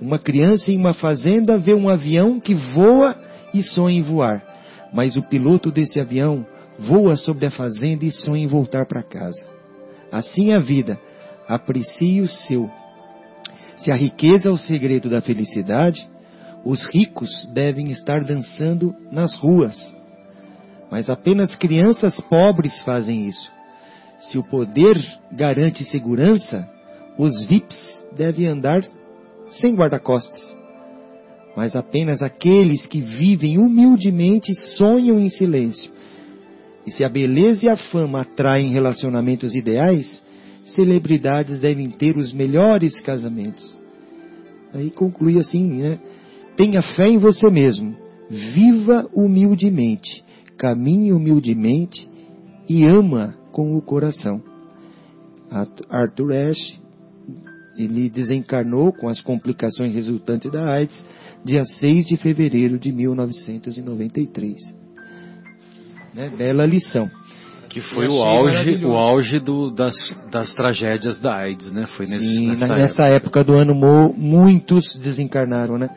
Uma 0.00 0.18
criança 0.18 0.72
em 0.72 0.78
uma 0.78 0.94
fazenda 0.94 1.58
vê 1.58 1.74
um 1.74 1.88
avião 1.88 2.40
que 2.40 2.54
voa 2.54 3.14
e 3.52 3.62
sonha 3.62 3.98
em 3.98 4.02
voar, 4.02 4.42
mas 4.92 5.14
o 5.16 5.22
piloto 5.22 5.70
desse 5.70 6.00
avião 6.00 6.46
voa 6.78 7.16
sobre 7.16 7.46
a 7.46 7.50
fazenda 7.50 8.04
e 8.04 8.10
sonha 8.10 8.42
em 8.42 8.48
voltar 8.48 8.86
para 8.86 9.02
casa. 9.02 9.49
Assim 10.12 10.50
é 10.50 10.56
a 10.56 10.60
vida, 10.60 10.98
aprecie 11.48 12.20
o 12.20 12.28
seu. 12.28 12.70
Se 13.76 13.90
a 13.90 13.96
riqueza 13.96 14.48
é 14.48 14.50
o 14.50 14.56
segredo 14.56 15.08
da 15.08 15.20
felicidade, 15.22 16.08
os 16.64 16.84
ricos 16.86 17.30
devem 17.52 17.90
estar 17.90 18.22
dançando 18.22 18.94
nas 19.10 19.34
ruas. 19.34 19.76
Mas 20.90 21.08
apenas 21.08 21.50
crianças 21.56 22.20
pobres 22.20 22.80
fazem 22.82 23.26
isso. 23.26 23.50
Se 24.20 24.36
o 24.36 24.44
poder 24.44 24.98
garante 25.32 25.84
segurança, 25.84 26.68
os 27.16 27.46
VIPs 27.46 28.06
devem 28.16 28.46
andar 28.46 28.82
sem 29.52 29.74
guarda-costas. 29.74 30.56
Mas 31.56 31.74
apenas 31.74 32.22
aqueles 32.22 32.86
que 32.86 33.00
vivem 33.00 33.58
humildemente 33.58 34.52
sonham 34.76 35.18
em 35.18 35.30
silêncio. 35.30 35.90
E 36.86 36.90
se 36.90 37.04
a 37.04 37.08
beleza 37.08 37.66
e 37.66 37.68
a 37.68 37.76
fama 37.76 38.22
atraem 38.22 38.70
relacionamentos 38.70 39.54
ideais, 39.54 40.22
celebridades 40.66 41.58
devem 41.58 41.90
ter 41.90 42.16
os 42.16 42.32
melhores 42.32 43.00
casamentos. 43.00 43.78
Aí 44.72 44.90
conclui 44.90 45.38
assim, 45.38 45.66
né? 45.66 45.98
Tenha 46.56 46.80
fé 46.82 47.08
em 47.08 47.18
você 47.18 47.50
mesmo. 47.50 47.96
Viva 48.30 49.08
humildemente. 49.14 50.24
Caminhe 50.56 51.12
humildemente 51.12 52.08
e 52.68 52.84
ama 52.84 53.34
com 53.52 53.76
o 53.76 53.82
coração. 53.82 54.40
Arthur 55.88 56.32
Ashe, 56.32 56.78
ele 57.76 58.08
desencarnou 58.08 58.92
com 58.92 59.08
as 59.08 59.20
complicações 59.20 59.94
resultantes 59.94 60.50
da 60.52 60.74
AIDS, 60.74 61.04
dia 61.44 61.64
6 61.64 62.06
de 62.06 62.16
fevereiro 62.16 62.78
de 62.78 62.92
1993. 62.92 64.78
Né? 66.14 66.30
Bela 66.36 66.66
lição. 66.66 67.10
Que 67.68 67.80
foi 67.80 68.08
o 68.08 68.20
auge, 68.20 68.84
o 68.84 68.96
auge 68.96 69.38
do, 69.38 69.70
das, 69.70 69.94
das 70.32 70.52
tragédias 70.52 71.20
da 71.20 71.36
AIDS, 71.36 71.70
né? 71.70 71.86
Foi 71.96 72.04
nesse, 72.04 72.24
Sim, 72.24 72.48
nessa, 72.48 72.74
nessa 72.74 73.02
época. 73.04 73.40
época. 73.40 73.44
do 73.44 73.52
ano 73.54 73.74
muitos 74.16 74.96
desencarnaram, 74.96 75.78
né? 75.78 75.88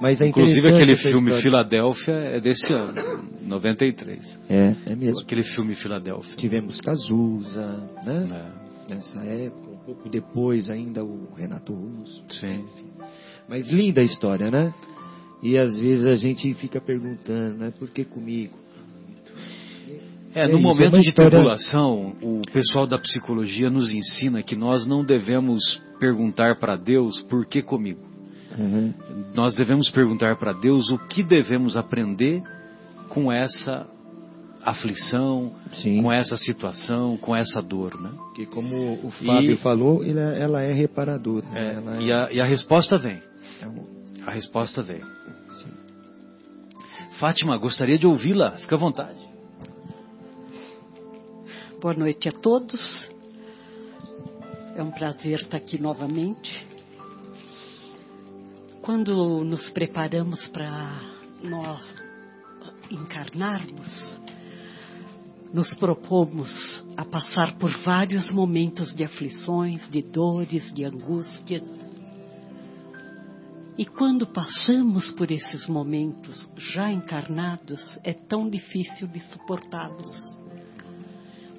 Mas 0.00 0.20
é 0.20 0.26
Inclusive 0.26 0.68
aquele 0.68 0.96
filme 0.96 1.30
história. 1.30 1.42
Filadélfia 1.42 2.12
é 2.12 2.40
desse 2.40 2.70
ano, 2.72 2.94
93. 3.42 4.40
É, 4.50 4.74
é 4.86 4.94
mesmo. 4.94 5.20
Aquele 5.20 5.44
filme 5.44 5.74
Filadélfia. 5.74 6.36
Tivemos 6.36 6.78
Cazuza, 6.80 7.88
né? 8.04 8.50
É, 8.90 8.94
Nessa 8.94 9.24
época, 9.24 9.70
um 9.70 9.78
pouco 9.78 10.10
depois 10.10 10.68
ainda 10.68 11.02
o 11.02 11.32
Renato 11.34 11.72
Russo. 11.72 12.22
sim. 12.30 12.66
Mas 13.48 13.68
linda 13.70 14.02
a 14.02 14.04
história, 14.04 14.50
né? 14.50 14.74
E 15.42 15.56
às 15.56 15.78
vezes 15.78 16.06
a 16.06 16.16
gente 16.16 16.52
fica 16.54 16.80
perguntando, 16.80 17.58
né? 17.58 17.72
Por 17.78 17.88
que 17.88 18.04
comigo? 18.04 18.58
É, 20.34 20.44
É 20.44 20.48
no 20.48 20.58
isso, 20.58 20.58
é 20.58 20.60
momento 20.62 20.94
uma 20.94 21.02
de 21.02 21.08
história- 21.08 21.30
tribulação, 21.30 22.16
o 22.20 22.42
pessoal 22.52 22.86
da 22.86 22.98
psicologia 22.98 23.70
nos 23.70 23.92
ensina 23.92 24.42
que 24.42 24.56
nós 24.56 24.86
não 24.86 25.04
devemos 25.04 25.80
perguntar 26.00 26.56
para 26.58 26.76
Deus 26.76 27.22
por 27.22 27.46
que 27.46 27.62
comigo. 27.62 28.00
Uhum. 28.58 28.92
Nós 29.34 29.54
devemos 29.54 29.90
perguntar 29.90 30.36
para 30.36 30.52
Deus 30.52 30.88
o 30.90 30.98
que 30.98 31.22
devemos 31.22 31.76
aprender 31.76 32.42
com 33.08 33.30
essa 33.30 33.86
aflição, 34.62 35.52
Sim. 35.74 36.02
com 36.02 36.10
essa 36.12 36.36
situação, 36.36 37.16
com 37.18 37.34
essa 37.36 37.60
dor, 37.60 38.00
né? 38.00 38.10
Porque 38.16 38.46
como 38.46 38.94
o 39.06 39.10
Fábio 39.10 39.52
E- 39.52 39.56
falou, 39.56 40.02
é- 40.04 40.40
ela 40.40 40.62
é 40.62 40.72
reparadora. 40.72 41.46
né? 41.50 41.98
É, 41.98 42.02
e, 42.02 42.12
a, 42.12 42.32
e 42.32 42.40
a 42.40 42.44
resposta 42.44 42.96
vem. 42.96 43.20
é 43.60 44.24
A 44.26 44.30
resposta 44.30 44.82
vem. 44.82 45.00
sim. 45.00 45.70
Fátima, 47.18 47.56
gostaria 47.58 47.98
de 47.98 48.06
ouvi-la. 48.06 48.52
Fica 48.52 48.74
à 48.74 48.78
vontade. 48.78 49.18
Boa 51.84 51.92
noite 51.92 52.30
a 52.30 52.32
todos. 52.32 52.80
É 54.74 54.82
um 54.82 54.90
prazer 54.90 55.38
estar 55.38 55.58
aqui 55.58 55.78
novamente. 55.78 56.66
Quando 58.80 59.44
nos 59.44 59.68
preparamos 59.68 60.48
para 60.48 60.98
nós 61.42 61.94
encarnarmos, 62.90 64.18
nos 65.52 65.68
propomos 65.74 66.82
a 66.96 67.04
passar 67.04 67.58
por 67.58 67.70
vários 67.82 68.30
momentos 68.30 68.94
de 68.94 69.04
aflições, 69.04 69.86
de 69.90 70.00
dores, 70.00 70.72
de 70.72 70.86
angústias. 70.86 71.68
E 73.76 73.84
quando 73.84 74.26
passamos 74.26 75.10
por 75.10 75.30
esses 75.30 75.68
momentos 75.68 76.50
já 76.56 76.90
encarnados, 76.90 77.84
é 78.02 78.14
tão 78.14 78.48
difícil 78.48 79.06
de 79.06 79.20
suportá-los. 79.20 80.43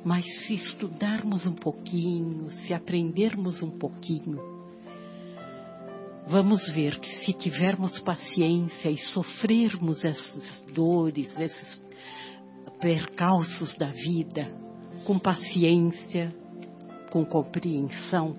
Mas 0.06 0.24
se 0.45 0.53
estudarmos 0.53 1.47
um 1.47 1.56
pouquinho, 1.56 2.51
se 2.51 2.76
aprendermos 2.76 3.60
um 3.64 3.72
pouquinho, 3.72 4.39
vamos 6.28 6.72
ver 6.74 6.99
que 6.99 7.10
se 7.10 7.34
tivermos 7.34 7.99
paciência 8.01 8.91
e 8.91 8.99
sofrermos 8.99 9.99
essas 10.03 10.64
dores, 10.72 11.36
esses 11.39 11.82
percalços 12.80 13.76
da 13.78 13.88
vida, 13.88 14.47
com 15.06 15.18
paciência, 15.18 16.32
com 17.10 17.26
compreensão, 17.26 18.36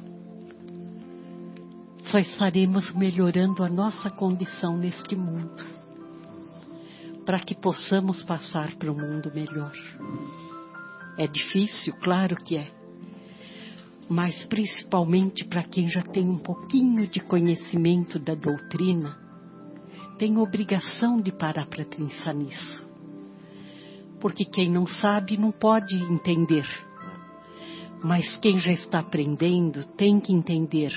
só 2.04 2.20
estaremos 2.20 2.94
melhorando 2.94 3.64
a 3.64 3.68
nossa 3.68 4.08
condição 4.08 4.76
neste 4.76 5.16
mundo, 5.16 5.64
para 7.24 7.40
que 7.40 7.56
possamos 7.56 8.22
passar 8.22 8.76
para 8.76 8.92
um 8.92 8.96
mundo 8.96 9.32
melhor. 9.34 9.74
É 11.18 11.26
difícil, 11.26 11.94
claro 12.02 12.36
que 12.36 12.56
é. 12.56 12.68
Mas 14.08 14.46
principalmente 14.46 15.44
para 15.44 15.64
quem 15.64 15.88
já 15.88 16.02
tem 16.02 16.28
um 16.28 16.38
pouquinho 16.38 17.06
de 17.06 17.20
conhecimento 17.20 18.18
da 18.18 18.34
doutrina, 18.34 19.16
tem 20.18 20.38
obrigação 20.38 21.20
de 21.20 21.32
parar 21.32 21.66
para 21.66 21.84
pensar 21.84 22.34
nisso. 22.34 22.86
Porque 24.20 24.44
quem 24.44 24.70
não 24.70 24.86
sabe 24.86 25.36
não 25.36 25.50
pode 25.50 25.94
entender. 25.96 26.66
Mas 28.02 28.36
quem 28.38 28.58
já 28.58 28.72
está 28.72 29.00
aprendendo 29.00 29.84
tem 29.96 30.20
que 30.20 30.32
entender 30.32 30.92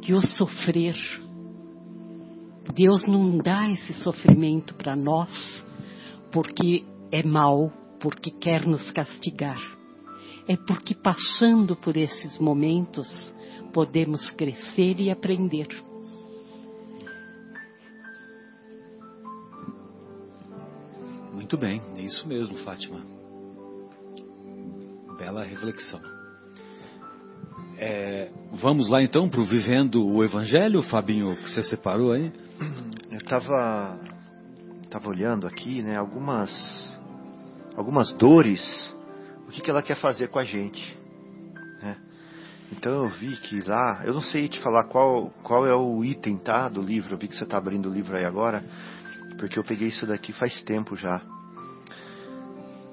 que 0.00 0.12
o 0.14 0.20
sofrer, 0.20 0.96
Deus 2.74 3.04
não 3.06 3.38
dá 3.38 3.68
esse 3.70 3.92
sofrimento 3.94 4.74
para 4.74 4.96
nós 4.96 5.64
porque 6.32 6.84
é 7.12 7.22
mal, 7.22 7.72
porque 8.04 8.30
quer 8.30 8.66
nos 8.66 8.90
castigar. 8.90 9.58
É 10.46 10.58
porque 10.58 10.94
passando 10.94 11.74
por 11.74 11.96
esses 11.96 12.38
momentos 12.38 13.08
podemos 13.72 14.30
crescer 14.32 15.00
e 15.00 15.10
aprender. 15.10 15.68
Muito 21.32 21.56
bem, 21.56 21.80
é 21.96 22.02
isso 22.02 22.28
mesmo, 22.28 22.58
Fátima. 22.58 23.00
Bela 25.16 25.42
reflexão. 25.42 26.02
É, 27.78 28.30
vamos 28.52 28.90
lá 28.90 29.02
então 29.02 29.30
para 29.30 29.40
o 29.40 29.46
Vivendo 29.46 30.06
o 30.06 30.22
Evangelho, 30.22 30.82
Fabinho, 30.82 31.34
que 31.36 31.48
você 31.48 31.62
separou 31.62 32.12
aí? 32.12 32.30
Eu 33.10 33.16
estava 33.16 33.98
tava 34.90 35.08
olhando 35.08 35.46
aqui, 35.46 35.82
né, 35.82 35.96
algumas 35.96 36.93
algumas 37.76 38.12
dores, 38.12 38.62
o 39.46 39.50
que, 39.50 39.60
que 39.60 39.70
ela 39.70 39.82
quer 39.82 39.96
fazer 39.96 40.28
com 40.28 40.38
a 40.38 40.44
gente. 40.44 40.96
né? 41.82 41.96
Então 42.72 43.04
eu 43.04 43.08
vi 43.08 43.36
que 43.36 43.60
lá, 43.60 44.02
eu 44.04 44.14
não 44.14 44.22
sei 44.22 44.48
te 44.48 44.60
falar 44.60 44.84
qual, 44.84 45.30
qual 45.42 45.66
é 45.66 45.74
o 45.74 46.04
item 46.04 46.36
tá, 46.38 46.68
do 46.68 46.80
livro, 46.80 47.14
eu 47.14 47.18
vi 47.18 47.28
que 47.28 47.36
você 47.36 47.44
está 47.44 47.58
abrindo 47.58 47.88
o 47.88 47.92
livro 47.92 48.16
aí 48.16 48.24
agora, 48.24 48.62
porque 49.38 49.58
eu 49.58 49.64
peguei 49.64 49.88
isso 49.88 50.06
daqui 50.06 50.32
faz 50.32 50.62
tempo 50.62 50.96
já. 50.96 51.20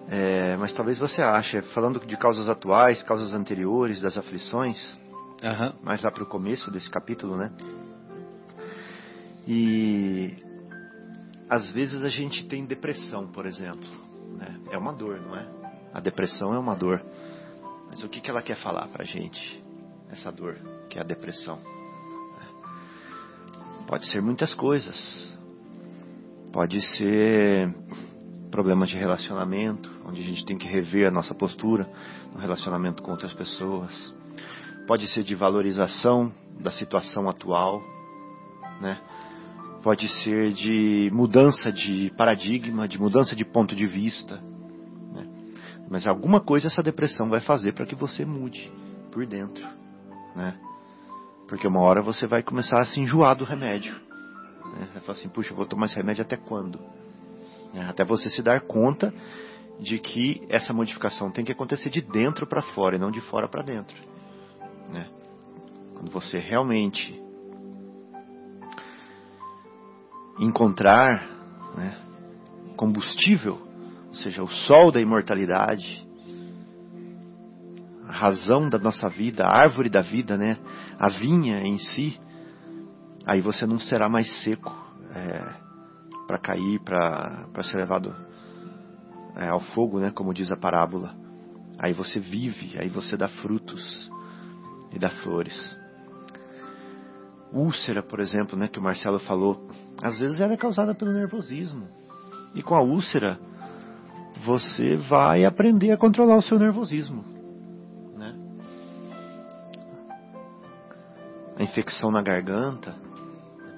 É, 0.10 0.58
mas 0.58 0.74
talvez 0.74 1.00
você 1.00 1.22
ache, 1.22 1.62
falando 1.74 2.06
de 2.06 2.18
causas 2.18 2.50
atuais, 2.50 3.02
causas 3.04 3.34
anteriores, 3.34 4.02
das 4.02 4.18
aflições, 4.18 4.78
Aham. 5.42 5.74
mais 5.82 6.02
lá 6.02 6.12
para 6.12 6.24
o 6.24 6.28
começo 6.28 6.70
desse 6.70 6.90
capítulo, 6.90 7.38
né? 7.38 7.50
E 9.48 10.36
às 11.50 11.72
vezes 11.72 12.04
a 12.04 12.10
gente 12.10 12.46
tem 12.48 12.66
depressão, 12.66 13.28
por 13.28 13.46
exemplo. 13.46 14.11
É 14.72 14.78
uma 14.78 14.94
dor, 14.94 15.22
não 15.22 15.36
é? 15.36 15.46
A 15.94 16.00
depressão 16.00 16.54
é 16.54 16.58
uma 16.58 16.76
dor. 16.76 17.04
Mas 17.90 18.04
o 18.04 18.10
que, 18.10 18.22
que 18.22 18.32
ela 18.32 18.42
quer 18.42 18.56
falar 18.56 18.88
pra 18.88 19.04
gente? 19.04 19.62
Essa 20.10 20.32
dor, 20.32 20.58
que 20.90 20.98
é 20.98 21.02
a 21.02 21.04
depressão. 21.04 21.60
Pode 23.86 24.08
ser 24.08 24.22
muitas 24.22 24.54
coisas. 24.54 25.30
Pode 26.54 26.82
ser 26.96 27.70
problemas 28.50 28.88
de 28.88 28.96
relacionamento, 28.96 29.92
onde 30.06 30.22
a 30.22 30.24
gente 30.24 30.46
tem 30.46 30.58
que 30.58 30.66
rever 30.66 31.08
a 31.08 31.12
nossa 31.12 31.36
postura 31.36 31.90
no 32.34 32.40
relacionamento 32.40 33.04
com 33.04 33.12
outras 33.12 33.34
pessoas. 33.34 34.16
Pode 34.88 35.08
ser 35.10 35.24
de 35.24 35.36
valorização 35.36 36.32
da 36.60 36.72
situação 36.72 37.30
atual, 37.30 37.82
né? 38.80 38.98
Pode 39.84 40.08
ser 40.24 40.54
de 40.54 41.10
mudança 41.12 41.70
de 41.70 42.14
paradigma, 42.16 42.88
de 42.88 42.98
mudança 42.98 43.36
de 43.36 43.44
ponto 43.44 43.76
de 43.76 43.86
vista. 43.86 44.42
Né? 45.92 45.98
Mas 46.00 46.08
alguma 46.08 46.40
coisa 46.40 46.68
essa 46.68 46.82
depressão 46.82 47.30
vai 47.30 47.42
fazer 47.42 47.74
para 47.74 47.86
que 47.86 47.96
você 47.96 48.24
mude 48.26 48.72
por 49.12 49.26
dentro, 49.26 49.68
né? 50.36 50.58
Porque 51.48 51.68
uma 51.68 51.82
hora 51.82 52.02
você 52.02 52.26
vai 52.26 52.42
começar 52.42 52.80
a 52.80 52.86
se 52.86 53.02
enjoar 53.02 53.36
do 53.36 53.44
remédio. 53.44 53.94
Né? 53.94 54.88
Vai 54.94 55.02
falar 55.02 55.18
assim, 55.18 55.28
puxa, 55.28 55.52
eu 55.52 55.58
vou 55.58 55.66
tomar 55.66 55.88
esse 55.88 55.96
remédio 55.96 56.22
até 56.22 56.38
quando? 56.38 56.80
É, 57.74 57.82
até 57.82 58.06
você 58.06 58.30
se 58.30 58.42
dar 58.42 58.62
conta 58.62 59.14
de 59.80 60.00
que 60.00 60.46
essa 60.48 60.72
modificação 60.72 61.30
tem 61.30 61.44
que 61.44 61.52
acontecer 61.52 61.90
de 61.90 62.02
dentro 62.02 62.48
para 62.48 62.62
fora 62.62 62.96
e 62.96 63.00
não 63.00 63.12
de 63.12 63.20
fora 63.20 63.50
para 63.50 63.64
dentro. 63.64 63.98
Né? 64.90 65.10
Quando 65.94 66.10
você 66.12 66.38
realmente 66.38 67.22
encontrar 70.40 71.28
né, 71.76 71.98
combustível, 72.78 73.71
ou 74.12 74.16
seja, 74.16 74.44
o 74.44 74.48
sol 74.50 74.92
da 74.92 75.00
imortalidade, 75.00 76.06
a 78.06 78.12
razão 78.12 78.70
da 78.70 78.78
nossa 78.78 79.08
vida, 79.08 79.46
a 79.46 79.58
árvore 79.58 79.90
da 79.90 80.02
vida, 80.02 80.38
né, 80.38 80.58
a 81.00 81.08
vinha 81.08 81.62
em 81.62 81.80
si, 81.80 82.20
aí 83.26 83.40
você 83.40 83.66
não 83.66 83.80
será 83.80 84.10
mais 84.10 84.30
seco 84.44 84.70
é, 85.16 85.54
para 86.28 86.38
cair, 86.38 86.82
para 86.82 87.64
ser 87.64 87.78
levado 87.78 88.14
é, 89.38 89.48
ao 89.48 89.62
fogo, 89.62 89.98
né, 90.02 90.12
como 90.12 90.34
diz 90.34 90.52
a 90.52 90.58
parábola. 90.58 91.16
Aí 91.80 91.94
você 91.94 92.20
vive, 92.20 92.78
aí 92.78 92.90
você 92.90 93.16
dá 93.16 93.30
frutos 93.30 94.12
e 94.92 95.00
dá 95.00 95.10
flores. 95.10 95.56
Úlcera, 97.54 98.04
por 98.04 98.20
exemplo, 98.20 98.60
né, 98.60 98.68
que 98.68 98.78
o 98.78 98.84
Marcelo 98.84 99.20
falou, 99.20 99.70
às 100.04 100.18
vezes 100.18 100.42
ela 100.42 100.52
é 100.52 100.58
causada 100.58 100.94
pelo 100.94 101.14
nervosismo. 101.14 101.88
E 102.54 102.62
com 102.62 102.76
a 102.76 102.84
úlcera, 102.84 103.40
você 104.46 104.96
vai 104.98 105.46
aprender 105.46 105.92
a 105.92 105.98
controlar 105.98 106.38
o 106.38 106.42
seu 106.42 106.58
nervosismo. 106.58 107.24
Né? 108.18 108.36
A 111.58 111.64
infecção 111.64 112.12
na 112.12 112.22
garganta. 112.22 112.96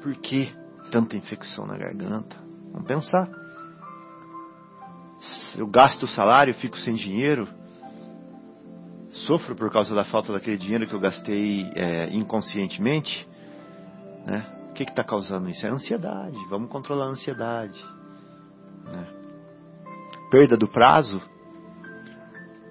Por 0.02 0.16
que 0.16 0.52
tanta 0.92 1.16
infecção 1.16 1.66
na 1.66 1.78
garganta? 1.78 2.36
Vamos 2.72 2.88
pensar 2.88 3.30
eu 5.58 5.68
gasto 5.68 6.04
o 6.04 6.08
salário, 6.08 6.54
fico 6.56 6.78
sem 6.78 6.96
dinheiro, 6.96 7.48
sofro 9.28 9.56
por 9.56 9.72
causa 9.72 9.94
da 9.96 10.04
falta 10.04 10.34
daquele 10.34 10.58
dinheiro 10.58 10.88
que 10.88 10.94
eu 10.94 11.00
gastei 11.00 11.70
é, 11.76 12.10
inconscientemente, 12.10 13.28
né? 14.26 14.46
O 14.70 14.74
que 14.74 14.84
está 14.84 15.04
causando 15.04 15.50
isso? 15.50 15.66
É 15.66 15.70
a 15.70 15.74
ansiedade. 15.74 16.36
Vamos 16.50 16.70
controlar 16.70 17.06
a 17.06 17.10
ansiedade. 17.10 17.80
Perda 20.34 20.58
do 20.58 20.68
prazo. 20.68 21.22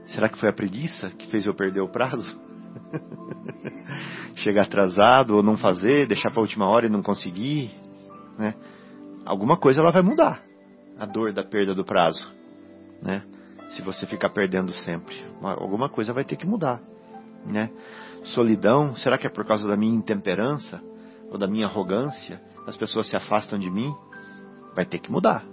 Será 0.07 0.29
que 0.29 0.37
foi 0.37 0.49
a 0.49 0.53
preguiça 0.53 1.11
que 1.11 1.29
fez 1.29 1.47
eu 1.47 1.55
perder 1.55 1.81
o 1.81 1.89
prazo? 1.89 2.37
Chegar 4.35 4.65
atrasado 4.65 5.37
ou 5.37 5.45
não 5.45 5.57
fazer, 5.57 6.09
deixar 6.09 6.31
para 6.31 6.41
a 6.41 6.43
última 6.43 6.67
hora 6.67 6.87
e 6.87 6.91
não 6.91 7.05
conseguir, 7.05 7.71
né? 8.37 8.57
Alguma 9.25 9.57
coisa 9.57 9.81
ela 9.81 9.93
vai 9.93 10.03
mudar. 10.03 10.43
A 10.99 11.07
dor 11.07 11.33
da 11.33 11.45
perda 11.45 11.73
do 11.73 11.85
prazo 11.85 12.27
né? 13.01 13.23
Se 13.71 13.81
você 13.81 14.09
ficar 14.09 14.31
perdendo 14.31 14.73
sempre, 14.73 15.15
alguma 15.41 15.89
coisa 15.89 16.13
vai 16.13 16.25
ter 16.25 16.35
que 16.35 16.47
mudar, 16.47 16.81
né? 17.47 17.71
Solidão, 18.25 18.97
será 18.97 19.17
que 19.17 19.27
é 19.29 19.31
por 19.31 19.45
causa 19.47 19.69
da 19.69 19.77
minha 19.77 19.95
intemperança 19.95 20.83
ou 21.31 21.39
da 21.39 21.47
minha 21.47 21.67
arrogância? 21.67 22.43
As 22.67 22.77
pessoas 22.77 23.09
se 23.09 23.15
afastam 23.15 23.57
de 23.57 23.71
mim? 23.71 23.95
Vai 24.75 24.85
ter 24.85 24.99
que 24.99 25.13
mudar, 25.13 25.45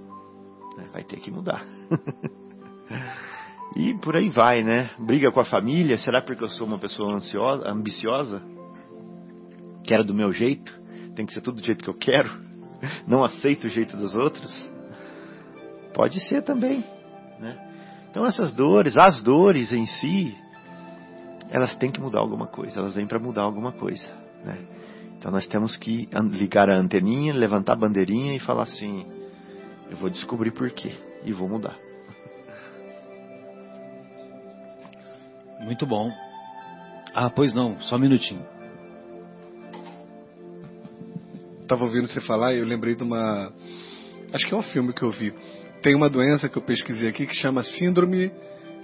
né? 0.79 0.89
vai 0.91 1.03
ter 1.03 1.17
que 1.17 1.29
mudar. 1.29 1.63
e 3.75 3.93
por 3.95 4.15
aí 4.15 4.29
vai, 4.29 4.63
né? 4.63 4.89
Briga 4.97 5.31
com 5.31 5.39
a 5.39 5.45
família, 5.45 5.97
será 5.97 6.21
porque 6.21 6.43
eu 6.43 6.49
sou 6.49 6.65
uma 6.65 6.79
pessoa 6.79 7.13
ansiosa, 7.13 7.69
ambiciosa? 7.69 8.41
Quero 9.83 10.03
do 10.03 10.13
meu 10.13 10.31
jeito? 10.31 10.71
Tem 11.15 11.25
que 11.25 11.33
ser 11.33 11.41
tudo 11.41 11.59
do 11.59 11.65
jeito 11.65 11.83
que 11.83 11.89
eu 11.89 11.97
quero? 11.97 12.29
Não 13.07 13.23
aceito 13.23 13.67
o 13.67 13.69
jeito 13.69 13.97
dos 13.97 14.15
outros? 14.15 14.71
Pode 15.93 16.19
ser 16.27 16.43
também. 16.43 16.83
Né? 17.39 17.57
Então 18.09 18.25
essas 18.25 18.53
dores, 18.53 18.97
as 18.97 19.21
dores 19.21 19.71
em 19.71 19.85
si, 19.85 20.35
elas 21.49 21.75
têm 21.75 21.91
que 21.91 21.99
mudar 21.99 22.19
alguma 22.19 22.47
coisa, 22.47 22.79
elas 22.79 22.93
vêm 22.93 23.07
para 23.07 23.19
mudar 23.19 23.41
alguma 23.41 23.73
coisa. 23.73 24.07
Né? 24.43 24.57
Então 25.17 25.31
nós 25.31 25.45
temos 25.47 25.75
que 25.75 26.07
ligar 26.31 26.69
a 26.69 26.77
anteninha, 26.77 27.33
levantar 27.33 27.73
a 27.73 27.75
bandeirinha 27.75 28.35
e 28.35 28.39
falar 28.39 28.63
assim: 28.63 29.05
eu 29.89 29.97
vou 29.97 30.09
descobrir 30.09 30.51
por 30.51 30.69
quê 30.71 30.95
e 31.23 31.33
vou 31.33 31.47
mudar. 31.47 31.77
Muito 35.61 35.85
bom. 35.85 36.09
Ah, 37.13 37.29
pois 37.29 37.53
não, 37.53 37.79
só 37.81 37.95
um 37.95 37.99
minutinho. 37.99 38.45
Estava 41.61 41.83
ouvindo 41.83 42.07
você 42.07 42.21
falar 42.21 42.53
e 42.53 42.59
eu 42.59 42.65
lembrei 42.65 42.95
de 42.95 43.03
uma. 43.03 43.51
Acho 44.33 44.47
que 44.47 44.53
é 44.53 44.57
um 44.57 44.63
filme 44.63 44.93
que 44.93 45.03
eu 45.03 45.11
vi 45.11 45.33
tem 45.81 45.95
uma 45.95 46.09
doença 46.09 46.49
que 46.49 46.57
eu 46.57 46.61
pesquisei 46.61 47.07
aqui 47.07 47.25
que 47.25 47.35
chama 47.35 47.63
Síndrome 47.63 48.31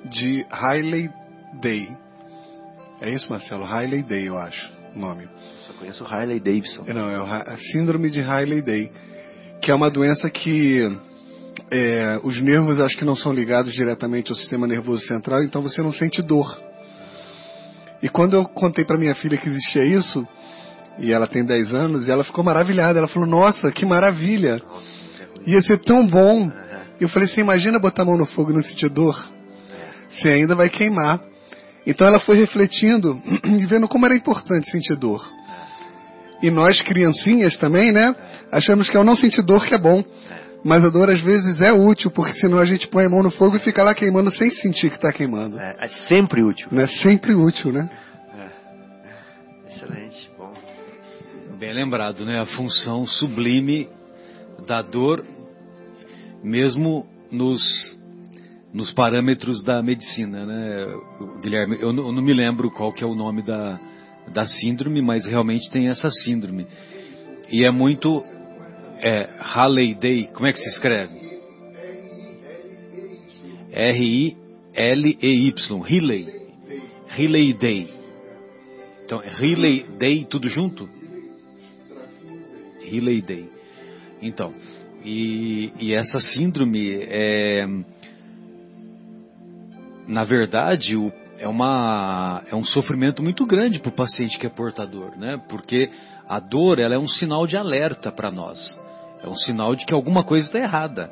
de 0.06 0.46
Hailey 0.50 1.10
Day. 1.62 1.90
É 3.02 3.10
isso, 3.10 3.30
Marcelo? 3.30 3.66
Hailey 3.66 4.04
Day, 4.04 4.28
eu 4.28 4.38
acho 4.38 4.72
o 4.96 5.00
nome. 5.00 5.28
Só 5.68 5.74
conheço 5.74 6.06
Hailey 6.06 6.40
Davidson. 6.40 6.84
Não, 6.84 7.10
é 7.10 7.18
a 7.18 7.58
Síndrome 7.72 8.10
de 8.10 8.22
Hailey 8.22 8.62
Day, 8.62 8.92
que 9.62 9.72
é 9.72 9.76
uma 9.76 9.90
doença 9.90 10.30
que 10.30 10.98
é, 11.72 12.20
os 12.24 12.42
nervos 12.42 12.80
acho 12.80 12.98
que 12.98 13.06
não 13.06 13.16
são 13.16 13.34
ligados 13.34 13.74
diretamente 13.74 14.32
ao 14.32 14.38
sistema 14.38 14.68
nervoso 14.68 15.06
central, 15.06 15.44
então 15.44 15.62
você 15.62 15.82
não 15.82 15.92
sente 15.92 16.22
dor. 16.22 16.58
E 18.02 18.10
quando 18.10 18.36
eu 18.36 18.46
contei 18.46 18.86
para 18.86 19.00
minha 19.00 19.16
filha 19.16 19.38
que 19.38 19.50
existia 19.50 19.84
isso, 19.86 20.28
e 21.00 21.12
ela 21.12 21.28
tem 21.28 21.44
10 21.44 21.74
anos, 21.74 22.08
e 22.08 22.12
ela 22.12 22.24
ficou 22.24 22.44
maravilhada. 22.44 23.00
Ela 23.00 23.08
falou: 23.08 23.28
Nossa, 23.28 23.72
que 23.72 23.86
maravilha! 23.86 24.62
Ia 25.46 25.62
ser 25.62 25.80
tão 25.80 26.08
bom 26.08 26.52
e 27.00 27.04
eu 27.04 27.10
falei, 27.10 27.28
você 27.28 27.42
imagina 27.42 27.78
botar 27.78 28.04
a 28.04 28.06
mão 28.06 28.18
no 28.18 28.26
fogo 28.26 28.52
e 28.52 28.54
não 28.54 28.64
sentir 28.64 28.90
dor? 28.90 29.18
Você 30.10 30.30
ainda 30.30 30.56
vai 30.56 30.70
queimar. 30.70 31.20
Então 31.86 32.08
ela 32.08 32.20
foi 32.20 32.38
refletindo 32.38 33.22
e 33.44 33.66
vendo 33.66 33.88
como 33.88 34.06
era 34.06 34.16
importante 34.16 34.72
sentir 34.72 34.96
dor. 34.98 35.26
E 36.42 36.52
nós, 36.52 36.82
criancinhas 36.82 37.58
também, 37.58 37.92
né? 37.92 38.16
Achamos 38.52 38.90
que 38.90 38.98
é 38.98 39.00
o 39.00 39.04
não 39.04 39.16
sentir 39.16 39.42
dor 39.42 39.66
que 39.66 39.74
é 39.74 39.78
bom. 39.78 40.04
Mas 40.64 40.84
a 40.84 40.90
dor 40.90 41.12
às 41.12 41.22
vezes 41.22 41.62
é 41.62 41.72
útil, 41.72 42.10
porque 42.10 42.34
senão 42.34 42.58
a 42.58 42.66
gente 42.66 42.88
põe 42.88 43.06
a 43.06 43.10
mão 43.10 43.22
no 43.22 43.30
fogo 43.30 43.56
e 43.56 43.60
fica 43.60 43.84
lá 43.84 43.94
queimando 43.94 44.32
sem 44.32 44.50
sentir 44.50 44.90
que 44.90 44.96
está 44.96 45.14
queimando. 45.14 45.60
É, 45.60 45.78
é, 45.80 45.88
sempre 46.08 46.42
útil. 46.42 46.68
É 46.72 46.88
sempre 46.88 47.36
útil, 47.36 47.72
né? 47.72 47.88
É. 48.36 49.72
Excelente, 49.72 50.32
bom. 50.36 50.52
Bem 51.60 51.72
lembrado, 51.72 52.26
né? 52.26 52.40
A 52.42 52.46
função 52.48 53.06
sublime 53.06 53.88
da 54.66 54.82
dor 54.82 55.24
mesmo 56.44 57.06
nos, 57.32 57.62
nos 58.74 58.92
parâmetros 58.92 59.64
da 59.64 59.84
medicina, 59.84 60.46
né, 60.46 60.88
Guilherme? 61.42 61.76
Eu, 61.76 61.94
eu 61.96 62.12
não 62.12 62.22
me 62.22 62.34
lembro 62.34 62.72
qual 62.72 62.92
que 62.92 63.04
é 63.04 63.08
o 63.08 63.16
nome 63.16 63.44
da, 63.44 63.80
da 64.28 64.46
síndrome, 64.46 65.02
mas 65.02 65.26
realmente 65.26 65.70
tem 65.70 65.88
essa 65.88 66.10
síndrome. 66.10 66.68
E 67.50 67.64
é 67.66 67.72
muito 67.72 68.24
é, 69.02 69.30
Halley-Day, 69.40 70.30
como 70.34 70.48
é 70.48 70.52
que 70.52 70.60
se 70.60 70.70
escreve? 70.70 71.26
R-I-L-E-Y, 73.72 74.42
Riley. 75.82 76.28
Riley 77.10 77.54
Day. 77.54 77.90
Então, 79.04 79.20
Riley 79.20 79.86
Day, 79.98 80.26
tudo 80.26 80.50
junto? 80.50 80.90
Riley 82.82 83.22
Day. 83.22 83.50
Então, 84.22 84.54
e, 85.04 85.72
e 85.80 85.94
essa 85.94 86.20
síndrome 86.20 86.90
é, 87.02 87.68
na 90.08 90.24
verdade, 90.24 90.96
o, 90.96 91.12
é, 91.46 91.48
uma, 91.48 92.42
é 92.50 92.56
um 92.56 92.66
sofrimento 92.66 93.22
muito 93.22 93.46
grande 93.46 93.80
para 93.80 93.90
o 93.90 93.96
paciente 93.96 94.40
que 94.40 94.48
é 94.48 94.50
portador, 94.50 95.16
né? 95.16 95.40
Porque 95.48 95.92
a 96.28 96.40
dor 96.40 96.80
ela 96.80 96.96
é 96.96 96.98
um 96.98 97.08
sinal 97.08 97.46
de 97.46 97.56
alerta 97.56 98.12
para 98.12 98.32
nós. 98.32 98.60
É 99.22 99.30
um 99.30 99.36
sinal 99.36 99.76
de 99.76 99.86
que 99.86 99.94
alguma 99.94 100.24
coisa 100.24 100.48
está 100.48 100.58
errada. 100.58 101.12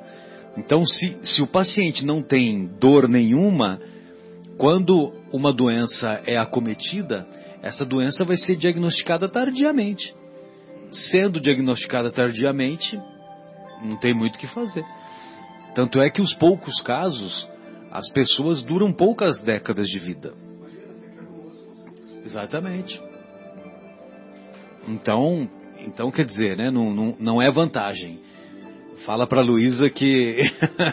Então, 0.57 0.84
se, 0.88 1.19
se 1.23 1.43
o 1.43 1.47
paciente 1.47 2.03
não 2.03 2.23
tem 2.23 2.65
dor 2.79 3.07
nenhuma, 3.07 3.79
quando 4.57 5.13
uma 5.31 5.53
doença 5.53 6.19
é 6.25 6.36
acometida, 6.36 7.27
essa 7.61 7.86
doença 7.86 8.23
vai 8.23 8.36
ser 8.36 8.55
diagnosticada 8.55 9.29
tardiamente. 9.29 10.15
Sendo 10.91 11.39
diagnosticada 11.39 12.09
tardiamente, 12.09 12.99
não 13.84 13.99
tem 13.99 14.15
muito 14.15 14.38
o 14.38 14.39
que 14.39 14.47
fazer. 14.47 14.84
Tanto 15.75 16.01
é 16.01 16.09
que 16.09 16.21
os 16.23 16.34
poucos 16.34 16.81
casos, 16.81 17.47
as 17.93 18.09
pessoas 18.09 18.63
duram 18.63 18.91
poucas 18.91 19.39
décadas 19.41 19.85
de 19.85 19.99
vida. 19.99 20.33
Exatamente. 22.25 22.99
Então, 24.87 25.47
então 25.77 26.09
quer 26.09 26.25
dizer, 26.25 26.57
né? 26.57 26.71
Não, 26.71 26.91
não, 26.91 27.15
não 27.19 27.41
é 27.41 27.51
vantagem. 27.51 28.19
Fala 29.05 29.27
para 29.27 29.43
Luísa 29.43 29.91
que 29.91 30.41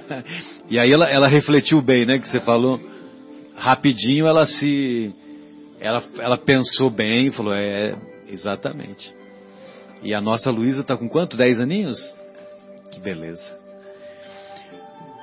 e 0.69 0.79
aí 0.79 0.93
ela, 0.93 1.09
ela 1.09 1.27
refletiu 1.27 1.81
bem, 1.81 2.05
né? 2.05 2.19
Que 2.19 2.29
você 2.29 2.41
falou 2.41 2.79
rapidinho, 3.57 4.27
ela 4.27 4.45
se 4.45 5.11
ela, 5.81 6.05
ela 6.19 6.37
pensou 6.37 6.91
bem 6.91 7.29
e 7.29 7.31
falou 7.31 7.55
é 7.55 7.97
exatamente. 8.29 9.11
E 10.03 10.13
a 10.13 10.21
nossa 10.21 10.51
Luísa 10.51 10.83
está 10.83 10.99
com 10.99 11.09
quanto? 11.09 11.35
Dez 11.35 11.59
aninhos? 11.59 11.99
Que 12.93 13.01
beleza. 13.01 13.60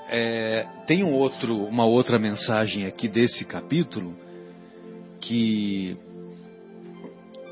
É, 0.10 0.66
tem 0.86 1.03
um 1.03 1.14
outro, 1.14 1.66
uma 1.66 1.86
outra 1.86 2.18
mensagem 2.18 2.86
aqui 2.86 3.10
desse 3.10 3.45
capítulo 3.45 4.16
que 5.20 5.97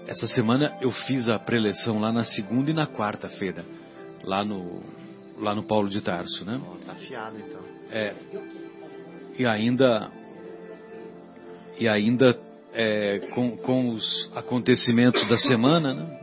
essa 0.07 0.27
semana 0.27 0.77
eu 0.81 0.91
fiz 0.91 1.27
a 1.27 1.37
preleção 1.37 1.99
lá 1.99 2.13
na 2.13 2.23
segunda 2.23 2.71
e 2.71 2.73
na 2.73 2.87
quarta-feira, 2.87 3.65
lá 4.23 4.45
no, 4.45 4.81
lá 5.37 5.53
no 5.53 5.63
Paulo 5.63 5.89
de 5.89 5.99
Tarso, 6.01 6.45
né? 6.45 6.61
Oh, 6.63 6.77
tá 6.85 6.93
afiado 6.93 7.37
então. 7.37 7.61
É, 7.91 8.13
e 9.37 9.45
ainda 9.45 10.09
e 11.77 11.89
ainda 11.89 12.39
é, 12.73 13.19
com, 13.33 13.57
com 13.57 13.89
os 13.89 14.31
acontecimentos 14.33 15.27
da 15.27 15.37
semana, 15.37 15.93
né? 15.93 16.19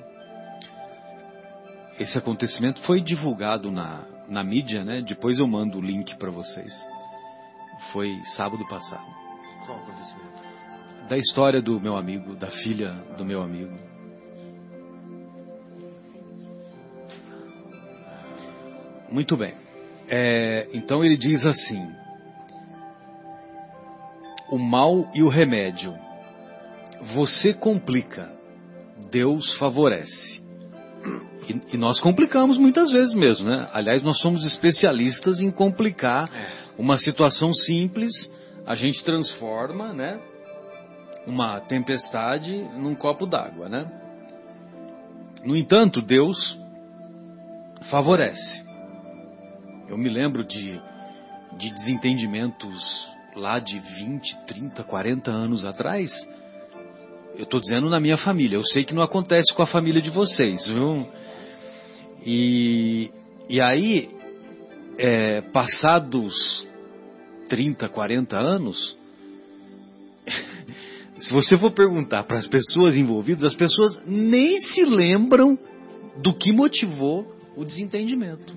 Esse 1.99 2.17
acontecimento 2.17 2.81
foi 2.83 3.01
divulgado 3.03 3.71
na, 3.71 4.07
na 4.33 4.43
mídia, 4.43 4.83
né? 4.83 5.03
Depois 5.03 5.39
eu 5.39 5.47
mando 5.47 5.79
o 5.79 5.81
link 5.81 6.17
para 6.17 6.31
vocês. 6.31 6.73
Foi 7.93 8.09
sábado 8.35 8.67
passado. 8.67 9.05
Qual 9.67 9.79
acontecimento? 9.79 11.09
Da 11.09 11.19
história 11.19 11.61
do 11.61 11.79
meu 11.79 11.97
amigo, 11.97 12.35
da 12.35 12.51
filha 12.51 12.93
do 13.19 13.25
meu 13.25 13.43
amigo. 13.43 13.77
Muito 19.11 19.37
bem. 19.37 19.55
É, 20.09 20.69
então 20.73 21.05
ele 21.05 21.19
diz 21.19 21.45
assim: 21.45 21.87
o 24.51 24.59
mal 24.59 25.11
e 25.15 25.23
o 25.23 25.29
remédio. 25.29 25.95
Você 27.15 27.53
complica, 27.53 28.31
Deus 29.11 29.57
favorece. 29.57 30.42
E, 31.49 31.75
e, 31.75 31.77
nós 31.77 31.99
complicamos 32.01 32.57
muitas 32.57 32.91
vezes 32.91 33.15
mesmo, 33.15 33.49
né? 33.49 33.69
Aliás, 33.73 34.03
nós 34.03 34.19
somos 34.21 34.45
especialistas 34.47 35.41
em 35.41 35.51
complicar 35.51 36.31
uma 36.79 36.97
situação 36.97 37.53
simples, 37.53 38.13
a 38.67 38.75
gente 38.75 39.05
transforma, 39.05 39.93
né? 39.93 40.21
Uma 41.27 41.61
tempestade 41.61 42.57
num 42.77 42.95
copo 42.95 43.27
d'água, 43.27 43.69
né? 43.69 43.91
No 45.45 45.57
entanto, 45.57 46.01
Deus 46.01 46.59
favorece. 47.91 48.65
Eu 49.89 49.99
me 49.99 50.09
lembro 50.09 50.45
de, 50.45 50.81
de 51.59 51.75
desentendimentos 51.75 53.09
lá 53.35 53.59
de 53.59 53.79
20, 53.79 54.47
30, 54.47 54.85
40 54.85 55.31
anos 55.31 55.65
atrás. 55.65 56.11
Eu 57.35 57.45
estou 57.45 57.61
dizendo 57.61 57.89
na 57.91 57.99
minha 57.99 58.17
família. 58.17 58.57
Eu 58.57 58.63
sei 58.63 58.85
que 58.85 58.95
não 58.95 59.03
acontece 59.03 59.53
com 59.53 59.63
a 59.63 59.67
família 59.67 60.01
de 60.01 60.11
vocês, 60.11 60.69
viu? 60.69 61.09
E, 62.25 63.11
e 63.49 63.61
aí, 63.61 64.11
é, 64.99 65.41
passados 65.41 66.67
30, 67.49 67.89
40 67.89 68.39
anos, 68.39 68.97
se 71.19 71.33
você 71.33 71.57
for 71.59 71.71
perguntar 71.73 72.25
para 72.25 72.39
as 72.39 72.47
pessoas 72.47 72.97
envolvidas, 72.97 73.45
as 73.45 73.55
pessoas 73.55 74.01
nem 74.07 74.59
se 74.67 74.85
lembram 74.85 75.59
do 76.17 76.35
que 76.35 76.53
motivou 76.53 77.27
o 77.57 77.65
desentendimento. 77.65 78.55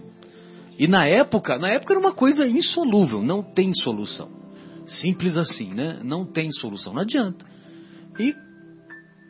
E 0.77 0.87
na 0.87 1.05
época, 1.05 1.57
na 1.57 1.69
época 1.69 1.93
era 1.93 1.99
uma 1.99 2.13
coisa 2.13 2.45
insolúvel, 2.45 3.21
não 3.21 3.41
tem 3.41 3.73
solução. 3.73 4.29
Simples 4.87 5.35
assim, 5.37 5.73
né? 5.73 5.99
Não 6.03 6.25
tem 6.25 6.51
solução, 6.51 6.93
não 6.93 7.01
adianta. 7.01 7.45
E 8.19 8.35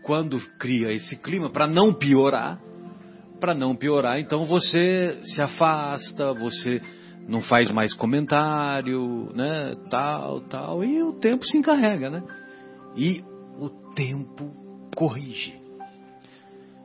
quando 0.03 0.39
cria 0.59 0.91
esse 0.91 1.15
clima, 1.17 1.49
para 1.49 1.67
não 1.67 1.93
piorar, 1.93 2.59
para 3.39 3.53
não 3.53 3.75
piorar, 3.75 4.19
então 4.19 4.45
você 4.45 5.19
se 5.23 5.41
afasta, 5.41 6.33
você 6.33 6.81
não 7.27 7.41
faz 7.41 7.71
mais 7.71 7.93
comentário, 7.93 9.31
né, 9.33 9.75
tal, 9.89 10.41
tal, 10.41 10.83
e 10.83 11.01
o 11.01 11.13
tempo 11.13 11.45
se 11.45 11.57
encarrega, 11.57 12.09
né? 12.09 12.23
E 12.95 13.23
o 13.59 13.69
tempo 13.93 14.51
corrige. 14.95 15.59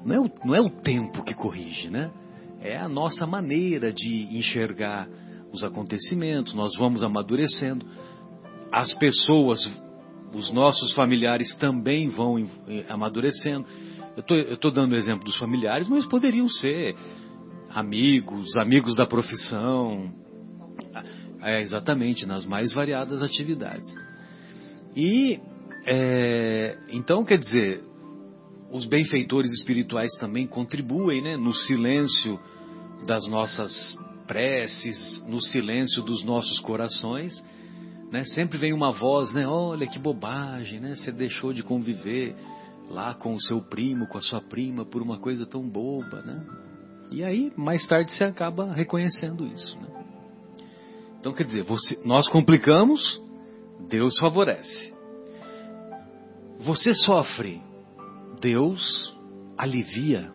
Não 0.05 0.15
é 0.15 0.21
o, 0.21 0.31
não 0.45 0.55
é 0.55 0.61
o 0.61 0.71
tempo 0.71 1.23
que 1.23 1.35
corrige, 1.35 1.91
né? 1.91 2.11
É 2.61 2.77
a 2.77 2.89
nossa 2.89 3.27
maneira 3.27 3.93
de 3.93 4.37
enxergar 4.37 5.09
os 5.53 5.65
acontecimentos, 5.65 6.55
nós 6.55 6.77
vamos 6.79 7.03
amadurecendo. 7.03 7.85
As 8.73 8.95
pessoas, 8.95 9.61
os 10.33 10.53
nossos 10.53 10.95
familiares 10.95 11.55
também 11.57 12.09
vão 12.09 12.37
amadurecendo. 12.89 13.67
Eu 14.29 14.55
estou 14.55 14.71
dando 14.71 14.93
o 14.93 14.97
exemplo 14.97 15.25
dos 15.25 15.37
familiares, 15.37 15.89
mas 15.89 16.07
poderiam 16.07 16.49
ser 16.49 16.95
amigos, 17.71 18.57
amigos 18.57 18.97
da 18.97 19.07
profissão, 19.07 20.13
é, 21.43 21.61
exatamente, 21.61 22.27
nas 22.27 22.45
mais 22.45 22.73
variadas 22.73 23.23
atividades. 23.23 23.87
E, 24.97 25.39
é, 25.87 26.77
então, 26.91 27.25
quer 27.25 27.39
dizer, 27.39 27.83
os 28.71 28.87
benfeitores 28.87 29.53
espirituais 29.53 30.13
também 30.19 30.47
contribuem 30.47 31.23
né, 31.23 31.37
no 31.37 31.55
silêncio 31.55 32.39
das 33.07 33.27
nossas 33.29 33.97
preces, 34.27 35.25
no 35.27 35.41
silêncio 35.41 36.03
dos 36.03 36.23
nossos 36.25 36.61
corações. 36.61 37.33
Né, 38.13 38.25
sempre 38.25 38.59
vem 38.59 38.73
uma 38.73 38.91
voz, 38.91 39.33
né? 39.35 39.47
Olha 39.47 39.87
que 39.87 39.99
bobagem, 39.99 40.81
né? 40.81 40.97
Você 40.97 41.13
deixou 41.13 41.53
de 41.53 41.63
conviver 41.63 42.35
lá 42.91 43.15
com 43.15 43.35
o 43.35 43.41
seu 43.41 43.63
primo, 43.63 44.09
com 44.09 44.19
a 44.19 44.23
sua 44.23 44.43
prima, 44.43 44.85
por 44.85 45.01
uma 45.01 45.19
coisa 45.19 45.47
tão 45.47 45.63
boba, 45.63 46.21
né? 46.23 46.45
E 47.13 47.25
aí, 47.25 47.53
mais 47.57 47.87
tarde, 47.87 48.13
você 48.13 48.25
acaba 48.25 48.73
reconhecendo 48.73 49.47
isso, 49.47 49.79
né? 49.81 49.89
Então, 51.21 51.33
quer 51.33 51.45
dizer, 51.45 51.63
você, 51.63 52.01
nós 52.05 52.29
complicamos, 52.29 53.23
Deus 53.89 54.19
favorece. 54.19 54.93
Você 56.61 56.93
sofre, 56.95 57.63
Deus 58.41 59.17
alivia. 59.57 60.33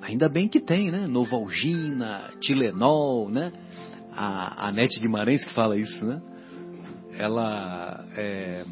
Ainda 0.00 0.28
bem 0.28 0.48
que 0.48 0.60
tem, 0.60 0.90
né? 0.90 1.06
Novalgina, 1.06 2.30
Tilenol, 2.40 3.28
né? 3.28 3.52
A, 4.12 4.68
a 4.68 4.72
Nete 4.72 4.98
Guimarães 5.00 5.44
que 5.44 5.52
fala 5.52 5.76
isso, 5.76 6.06
né? 6.06 6.22
Ela 7.12 8.06
é, 8.16 8.64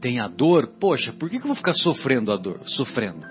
tem 0.00 0.18
a 0.18 0.28
dor, 0.28 0.74
poxa, 0.80 1.12
por 1.12 1.28
que, 1.28 1.36
que 1.36 1.44
eu 1.44 1.48
vou 1.48 1.56
ficar 1.56 1.74
sofrendo 1.74 2.32
a 2.32 2.36
dor? 2.36 2.60
Sofrendo. 2.64 3.26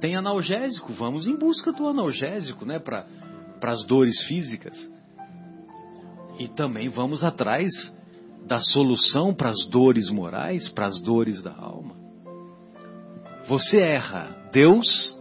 Tem 0.00 0.16
analgésico, 0.16 0.92
vamos 0.92 1.26
em 1.26 1.36
busca 1.36 1.72
do 1.72 1.86
analgésico, 1.86 2.64
né? 2.64 2.78
Para 2.78 3.06
as 3.62 3.84
dores 3.84 4.18
físicas. 4.26 4.90
E 6.38 6.48
também 6.48 6.88
vamos 6.88 7.22
atrás 7.22 7.70
da 8.46 8.60
solução 8.60 9.34
para 9.34 9.50
as 9.50 9.66
dores 9.66 10.08
morais, 10.08 10.68
para 10.70 10.86
as 10.86 10.98
dores 11.00 11.42
da 11.42 11.54
alma. 11.54 11.94
Você 13.46 13.78
erra, 13.78 14.48
Deus 14.50 15.18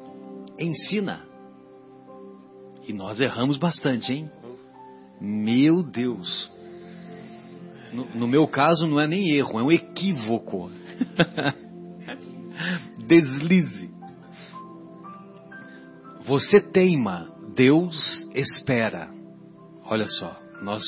ensina. 0.57 1.25
E 2.87 2.93
nós 2.93 3.19
erramos 3.19 3.57
bastante, 3.57 4.13
hein? 4.13 4.31
Meu 5.19 5.83
Deus. 5.83 6.49
No, 7.93 8.05
no, 8.15 8.27
meu 8.27 8.47
caso, 8.47 8.85
não 8.85 8.99
é 8.99 9.07
nem 9.07 9.31
erro, 9.31 9.59
é 9.59 9.63
um 9.63 9.71
equívoco. 9.71 10.69
Deslize. 13.07 13.89
Você 16.25 16.61
teima, 16.61 17.31
Deus 17.55 18.27
espera. 18.35 19.09
Olha 19.83 20.07
só, 20.07 20.39
nós 20.61 20.83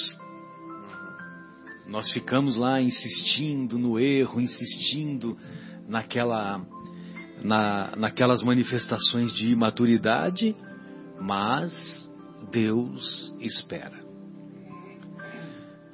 nós 1.87 2.11
ficamos 2.11 2.55
lá 2.55 2.81
insistindo 2.81 3.77
no 3.77 3.99
erro, 3.99 4.39
insistindo 4.39 5.37
naquela 5.87 6.61
na, 7.43 7.95
naquelas 7.97 8.43
manifestações 8.43 9.33
de 9.33 9.49
imaturidade, 9.49 10.55
mas 11.19 12.07
Deus 12.51 13.35
espera. 13.39 14.00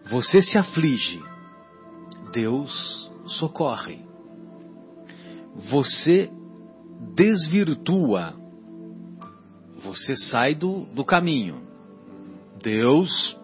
Você 0.09 0.41
se 0.41 0.57
aflige, 0.57 1.21
Deus 2.31 3.11
socorre. 3.25 3.99
Você 5.69 6.29
desvirtua, 7.13 8.33
você 9.83 10.15
sai 10.15 10.55
do, 10.55 10.85
do 10.93 11.03
caminho. 11.03 11.61
Deus 12.61 13.37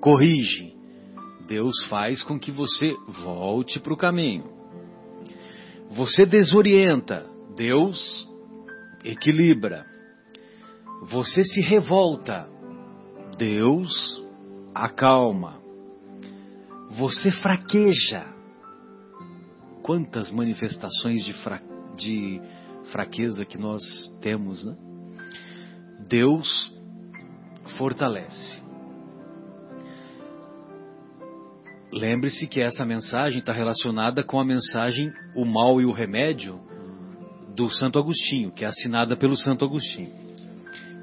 corrige. 0.00 0.72
Deus 1.46 1.74
faz 1.88 2.22
com 2.24 2.38
que 2.38 2.50
você 2.50 2.94
volte 3.22 3.78
para 3.78 3.92
o 3.92 3.96
caminho. 3.96 4.50
Você 5.90 6.24
desorienta, 6.24 7.26
Deus 7.54 8.28
equilibra. 9.04 9.84
Você 11.10 11.44
se 11.44 11.60
revolta. 11.60 12.48
Deus 13.36 14.24
acalma. 14.74 15.61
Você 16.96 17.30
fraqueja. 17.30 18.26
Quantas 19.82 20.30
manifestações 20.30 21.24
de, 21.24 21.32
fra... 21.32 21.60
de 21.96 22.40
fraqueza 22.92 23.44
que 23.44 23.58
nós 23.58 23.82
temos, 24.20 24.64
né? 24.64 24.76
Deus 26.08 26.72
fortalece. 27.78 28.60
Lembre-se 31.92 32.46
que 32.46 32.60
essa 32.60 32.84
mensagem 32.84 33.40
está 33.40 33.52
relacionada 33.52 34.22
com 34.22 34.40
a 34.40 34.44
mensagem 34.44 35.12
O 35.34 35.44
Mal 35.44 35.80
e 35.80 35.84
o 35.84 35.92
Remédio 35.92 36.60
do 37.54 37.68
Santo 37.70 37.98
Agostinho, 37.98 38.50
que 38.50 38.64
é 38.64 38.68
assinada 38.68 39.16
pelo 39.16 39.36
Santo 39.36 39.64
Agostinho, 39.64 40.12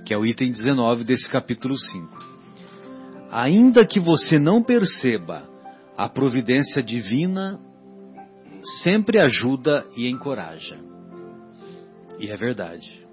que 0.06 0.14
é 0.14 0.18
o 0.18 0.26
item 0.26 0.52
19 0.52 1.04
desse 1.04 1.30
capítulo 1.30 1.78
5. 1.78 2.30
Ainda 3.32 3.86
que 3.86 4.00
você 4.00 4.40
não 4.40 4.64
perceba, 4.64 5.48
a 6.00 6.08
providência 6.08 6.82
divina 6.82 7.60
sempre 8.82 9.20
ajuda 9.20 9.86
e 9.98 10.08
encoraja. 10.08 10.80
E 12.18 12.32
é 12.32 12.38
verdade. 12.38 13.06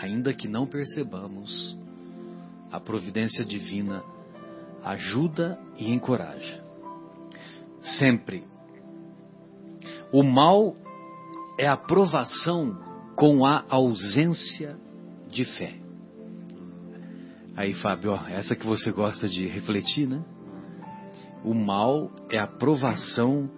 Ainda 0.00 0.32
que 0.32 0.48
não 0.48 0.66
percebamos, 0.66 1.76
a 2.72 2.80
providência 2.80 3.44
divina 3.44 4.02
ajuda 4.82 5.58
e 5.76 5.92
encoraja. 5.92 6.64
Sempre. 7.98 8.44
O 10.10 10.22
mal 10.22 10.74
é 11.58 11.66
a 11.66 11.76
provação 11.76 12.78
com 13.14 13.44
a 13.44 13.66
ausência 13.68 14.78
de 15.30 15.44
fé. 15.44 15.74
Aí, 17.54 17.74
Fábio, 17.74 18.12
ó, 18.12 18.26
essa 18.26 18.56
que 18.56 18.66
você 18.66 18.90
gosta 18.90 19.28
de 19.28 19.46
refletir, 19.46 20.08
né? 20.08 20.24
O 21.44 21.54
mal 21.54 22.10
é 22.30 22.38
a 22.38 22.46
provação 22.46 23.48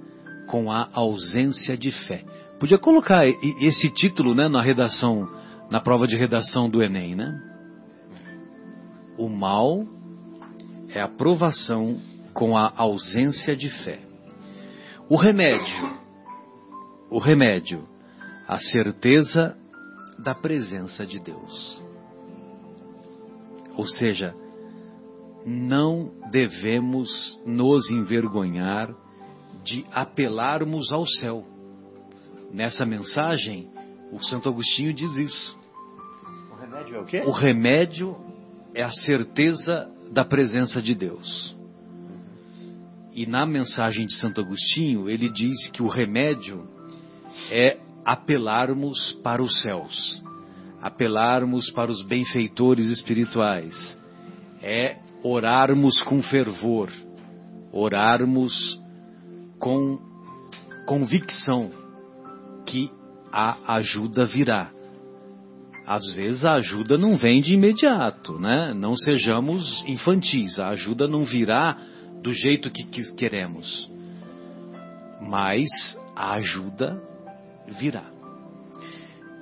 com 0.46 0.70
a 0.70 0.88
ausência 0.92 1.76
de 1.76 1.90
fé. 2.06 2.24
Podia 2.58 2.78
colocar 2.78 3.26
esse 3.26 3.90
título, 3.94 4.34
né, 4.34 4.48
na 4.48 4.60
redação, 4.60 5.28
na 5.70 5.80
prova 5.80 6.06
de 6.06 6.16
redação 6.16 6.68
do 6.68 6.82
Enem, 6.82 7.14
né? 7.14 7.40
O 9.16 9.28
mal 9.28 9.86
é 10.88 11.00
a 11.00 11.08
provação 11.08 11.98
com 12.34 12.56
a 12.56 12.72
ausência 12.76 13.56
de 13.56 13.70
fé. 13.84 14.00
O 15.08 15.16
remédio, 15.16 16.00
o 17.10 17.18
remédio, 17.18 17.88
a 18.46 18.58
certeza 18.58 19.56
da 20.18 20.34
presença 20.34 21.06
de 21.06 21.18
Deus. 21.18 21.82
Ou 23.76 23.86
seja, 23.86 24.34
não 25.44 26.12
devemos 26.30 27.38
nos 27.46 27.90
envergonhar 27.90 28.94
de 29.64 29.84
apelarmos 29.92 30.90
ao 30.90 31.06
céu. 31.06 31.46
Nessa 32.52 32.84
mensagem, 32.84 33.70
o 34.12 34.22
Santo 34.22 34.48
Agostinho 34.48 34.92
diz 34.92 35.10
isso. 35.12 35.58
O 36.50 36.56
remédio 36.56 36.96
é 36.96 37.00
o 37.00 37.04
quê? 37.04 37.22
O 37.26 37.30
remédio 37.30 38.16
é 38.74 38.82
a 38.82 38.90
certeza 38.90 39.90
da 40.10 40.24
presença 40.24 40.82
de 40.82 40.94
Deus. 40.94 41.56
E 43.12 43.26
na 43.26 43.44
mensagem 43.44 44.06
de 44.06 44.14
Santo 44.14 44.40
Agostinho, 44.40 45.08
ele 45.08 45.30
diz 45.30 45.70
que 45.70 45.82
o 45.82 45.88
remédio 45.88 46.68
é 47.50 47.78
apelarmos 48.04 49.12
para 49.22 49.42
os 49.42 49.62
céus, 49.62 50.22
apelarmos 50.80 51.70
para 51.70 51.90
os 51.90 52.02
benfeitores 52.02 52.86
espirituais, 52.86 53.98
é 54.62 54.98
orarmos 55.22 55.94
com 56.04 56.22
fervor, 56.22 56.90
orarmos 57.72 58.80
com 59.58 59.98
convicção 60.86 61.70
que 62.66 62.90
a 63.32 63.74
ajuda 63.76 64.24
virá. 64.24 64.70
Às 65.86 66.12
vezes 66.12 66.44
a 66.44 66.54
ajuda 66.54 66.96
não 66.96 67.16
vem 67.16 67.40
de 67.40 67.52
imediato, 67.52 68.38
né? 68.38 68.72
Não 68.74 68.96
sejamos 68.96 69.84
infantis, 69.86 70.58
a 70.58 70.68
ajuda 70.68 71.08
não 71.08 71.24
virá 71.24 71.76
do 72.22 72.32
jeito 72.32 72.70
que 72.70 72.84
queremos. 73.14 73.90
Mas 75.20 75.68
a 76.14 76.34
ajuda 76.34 77.00
virá. 77.78 78.19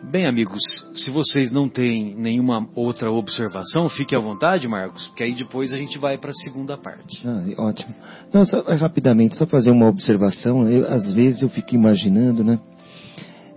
Bem, 0.04 0.26
amigos, 0.26 0.62
se 0.94 1.10
vocês 1.10 1.52
não 1.52 1.68
têm 1.68 2.14
nenhuma 2.14 2.66
outra 2.74 3.10
observação, 3.10 3.90
fique 3.90 4.16
à 4.16 4.18
vontade, 4.18 4.66
Marcos, 4.66 5.08
porque 5.08 5.24
aí 5.24 5.34
depois 5.34 5.72
a 5.72 5.76
gente 5.76 5.98
vai 5.98 6.16
para 6.16 6.30
a 6.30 6.34
segunda 6.34 6.78
parte. 6.78 7.20
Ah, 7.26 7.44
ótimo. 7.58 7.94
Não, 8.32 8.44
só, 8.46 8.62
rapidamente, 8.62 9.36
só 9.36 9.44
fazer 9.44 9.70
uma 9.70 9.86
observação. 9.86 10.66
Eu, 10.70 10.88
às 10.88 11.12
vezes 11.12 11.42
eu 11.42 11.48
fico 11.50 11.74
imaginando, 11.74 12.42
né? 12.42 12.58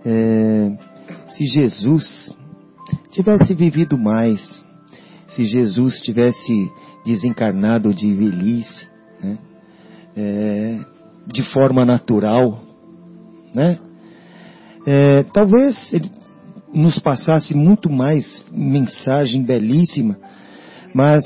É, 0.04 0.76
se 1.28 1.46
Jesus 1.46 2.36
tivesse 3.12 3.54
vivido 3.54 3.96
mais, 3.96 4.62
se 5.28 5.44
Jesus 5.44 6.00
tivesse 6.00 6.70
desencarnado 7.06 7.94
de 7.94 8.12
velhice, 8.12 8.86
né? 9.22 9.38
É, 10.14 10.78
de 11.32 11.42
forma 11.44 11.84
natural, 11.84 12.60
né? 13.54 13.78
É, 14.84 15.22
talvez 15.32 15.92
ele 15.92 16.10
nos 16.72 16.98
passasse 16.98 17.54
muito 17.54 17.90
mais 17.90 18.44
mensagem 18.50 19.42
belíssima, 19.42 20.16
mas 20.94 21.24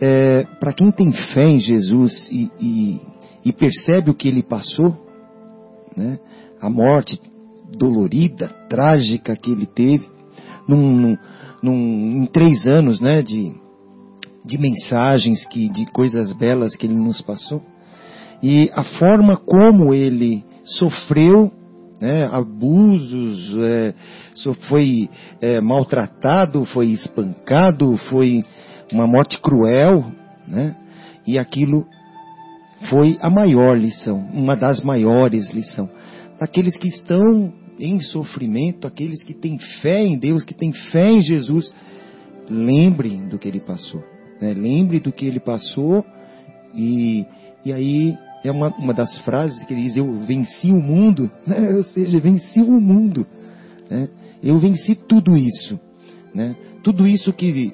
é, 0.00 0.44
para 0.60 0.72
quem 0.72 0.90
tem 0.90 1.12
fé 1.12 1.48
em 1.48 1.58
Jesus 1.58 2.28
e, 2.30 2.50
e, 2.60 3.00
e, 3.44 3.52
percebe 3.52 4.10
o 4.10 4.14
que 4.14 4.28
ele 4.28 4.42
passou, 4.42 4.94
né, 5.96 6.18
a 6.60 6.68
morte 6.68 7.20
dolorida, 7.76 8.48
trágica 8.68 9.36
que 9.36 9.50
ele 9.50 9.66
teve, 9.66 10.06
num, 10.68 10.96
num, 10.96 11.18
num, 11.62 12.22
em 12.22 12.26
três 12.26 12.66
anos 12.66 13.00
né, 13.00 13.22
de, 13.22 13.52
de 14.44 14.58
mensagens, 14.58 15.46
que, 15.46 15.68
de 15.68 15.86
coisas 15.86 16.32
belas 16.32 16.76
que 16.76 16.86
ele 16.86 16.94
nos 16.94 17.20
passou, 17.22 17.62
e 18.42 18.70
a 18.74 18.84
forma 18.84 19.36
como 19.36 19.94
ele 19.94 20.44
sofreu 20.64 21.50
né, 22.00 22.26
abusos, 22.30 23.56
é, 23.58 23.94
foi 24.68 25.08
é, 25.40 25.60
maltratado, 25.60 26.64
foi 26.64 26.88
espancado, 26.88 27.96
foi 28.08 28.44
uma 28.92 29.06
morte 29.06 29.40
cruel, 29.40 30.04
né, 30.46 30.76
e 31.26 31.38
aquilo 31.38 31.86
foi 32.90 33.18
a 33.20 33.30
maior 33.30 33.78
lição, 33.78 34.18
uma 34.32 34.56
das 34.56 34.82
maiores 34.82 35.50
lições. 35.50 35.90
Daqueles 36.38 36.74
que 36.74 36.88
estão 36.88 37.52
em 37.78 38.00
sofrimento, 38.00 38.86
aqueles 38.86 39.22
que 39.22 39.34
têm 39.34 39.58
fé 39.80 40.04
em 40.04 40.18
Deus, 40.18 40.44
que 40.44 40.54
têm 40.54 40.72
fé 40.72 41.10
em 41.10 41.22
Jesus, 41.22 41.72
lembrem 42.48 43.28
do 43.28 43.38
que 43.38 43.48
ele 43.48 43.60
passou. 43.60 44.02
Né? 44.40 44.52
Lembre 44.52 45.00
do 45.00 45.12
que 45.12 45.26
ele 45.26 45.40
passou 45.40 46.04
e, 46.74 47.24
e 47.64 47.72
aí 47.72 48.16
é 48.44 48.50
uma, 48.50 48.68
uma 48.76 48.92
das 48.92 49.18
frases 49.20 49.64
que 49.64 49.72
ele 49.72 49.82
diz: 49.82 49.96
Eu 49.96 50.12
venci 50.18 50.70
o 50.70 50.80
mundo, 50.80 51.30
né? 51.46 51.72
ou 51.74 51.82
seja, 51.82 52.20
venci 52.20 52.60
o 52.60 52.80
mundo. 52.80 53.26
Né? 53.90 54.08
Eu 54.42 54.58
venci 54.58 54.94
tudo 54.94 55.36
isso. 55.36 55.80
Né? 56.34 56.54
Tudo 56.82 57.06
isso 57.06 57.32
que, 57.32 57.72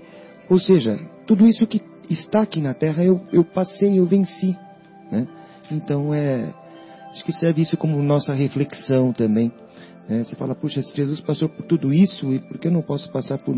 ou 0.48 0.58
seja, 0.58 0.98
tudo 1.26 1.46
isso 1.46 1.66
que 1.66 1.82
está 2.08 2.40
aqui 2.40 2.60
na 2.60 2.74
terra 2.74 3.04
eu, 3.04 3.20
eu 3.32 3.44
passei, 3.44 3.98
eu 3.98 4.06
venci. 4.06 4.56
Né? 5.10 5.26
Então 5.70 6.14
é, 6.14 6.52
acho 7.10 7.24
que 7.24 7.32
serve 7.32 7.62
isso 7.62 7.76
como 7.76 8.00
nossa 8.02 8.32
reflexão 8.32 9.12
também. 9.12 9.52
Né? 10.08 10.22
Você 10.22 10.36
fala, 10.36 10.54
puxa, 10.54 10.82
se 10.82 10.94
Jesus 10.94 11.20
passou 11.20 11.48
por 11.48 11.64
tudo 11.66 11.92
isso, 11.92 12.32
e 12.32 12.38
por 12.40 12.58
que 12.58 12.68
eu 12.68 12.72
não 12.72 12.82
posso 12.82 13.10
passar 13.10 13.38
por 13.38 13.54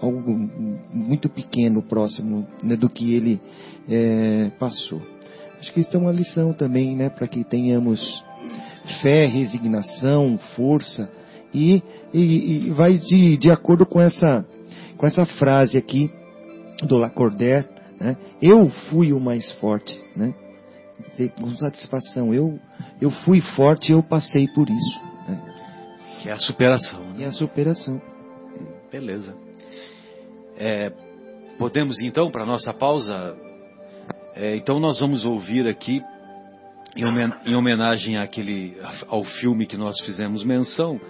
algo 0.00 0.50
muito 0.92 1.28
pequeno 1.28 1.82
próximo 1.82 2.46
né, 2.62 2.76
do 2.76 2.90
que 2.90 3.14
ele 3.14 3.40
é, 3.88 4.50
passou? 4.58 5.13
Acho 5.58 5.72
que 5.72 5.80
isso 5.80 5.96
é 5.96 6.00
uma 6.00 6.12
lição 6.12 6.52
também, 6.52 6.94
né, 6.94 7.08
para 7.08 7.26
que 7.26 7.42
tenhamos 7.42 8.24
fé, 9.00 9.26
resignação, 9.26 10.38
força 10.54 11.08
e, 11.52 11.82
e, 12.12 12.66
e 12.66 12.70
vai 12.70 12.98
de, 12.98 13.36
de 13.36 13.50
acordo 13.50 13.86
com 13.86 14.00
essa 14.00 14.44
com 14.96 15.06
essa 15.06 15.26
frase 15.26 15.76
aqui 15.76 16.10
do 16.82 16.96
Lacordaire, 16.96 17.68
né? 18.00 18.16
Eu 18.40 18.68
fui 18.90 19.12
o 19.12 19.20
mais 19.20 19.50
forte, 19.52 20.02
né? 20.16 20.34
Com 21.40 21.56
satisfação, 21.56 22.34
eu 22.34 22.58
eu 23.00 23.10
fui 23.10 23.40
forte, 23.40 23.92
eu 23.92 24.02
passei 24.02 24.48
por 24.48 24.68
isso. 24.68 25.00
Né? 25.28 25.42
Que 26.20 26.28
é 26.28 26.32
a 26.32 26.38
superação. 26.38 27.00
Né? 27.12 27.20
E 27.20 27.24
a 27.24 27.32
superação. 27.32 28.00
Beleza. 28.90 29.34
É, 30.56 30.92
podemos 31.58 32.00
então 32.00 32.30
para 32.30 32.46
nossa 32.46 32.72
pausa 32.72 33.36
é, 34.34 34.56
então 34.56 34.80
nós 34.80 34.98
vamos 35.00 35.24
ouvir 35.24 35.66
aqui, 35.66 36.02
em 36.96 37.54
homenagem 37.54 38.16
àquele, 38.18 38.76
ao 39.08 39.24
filme 39.24 39.66
que 39.66 39.76
nós 39.76 40.00
fizemos 40.00 40.44
menção, 40.44 41.00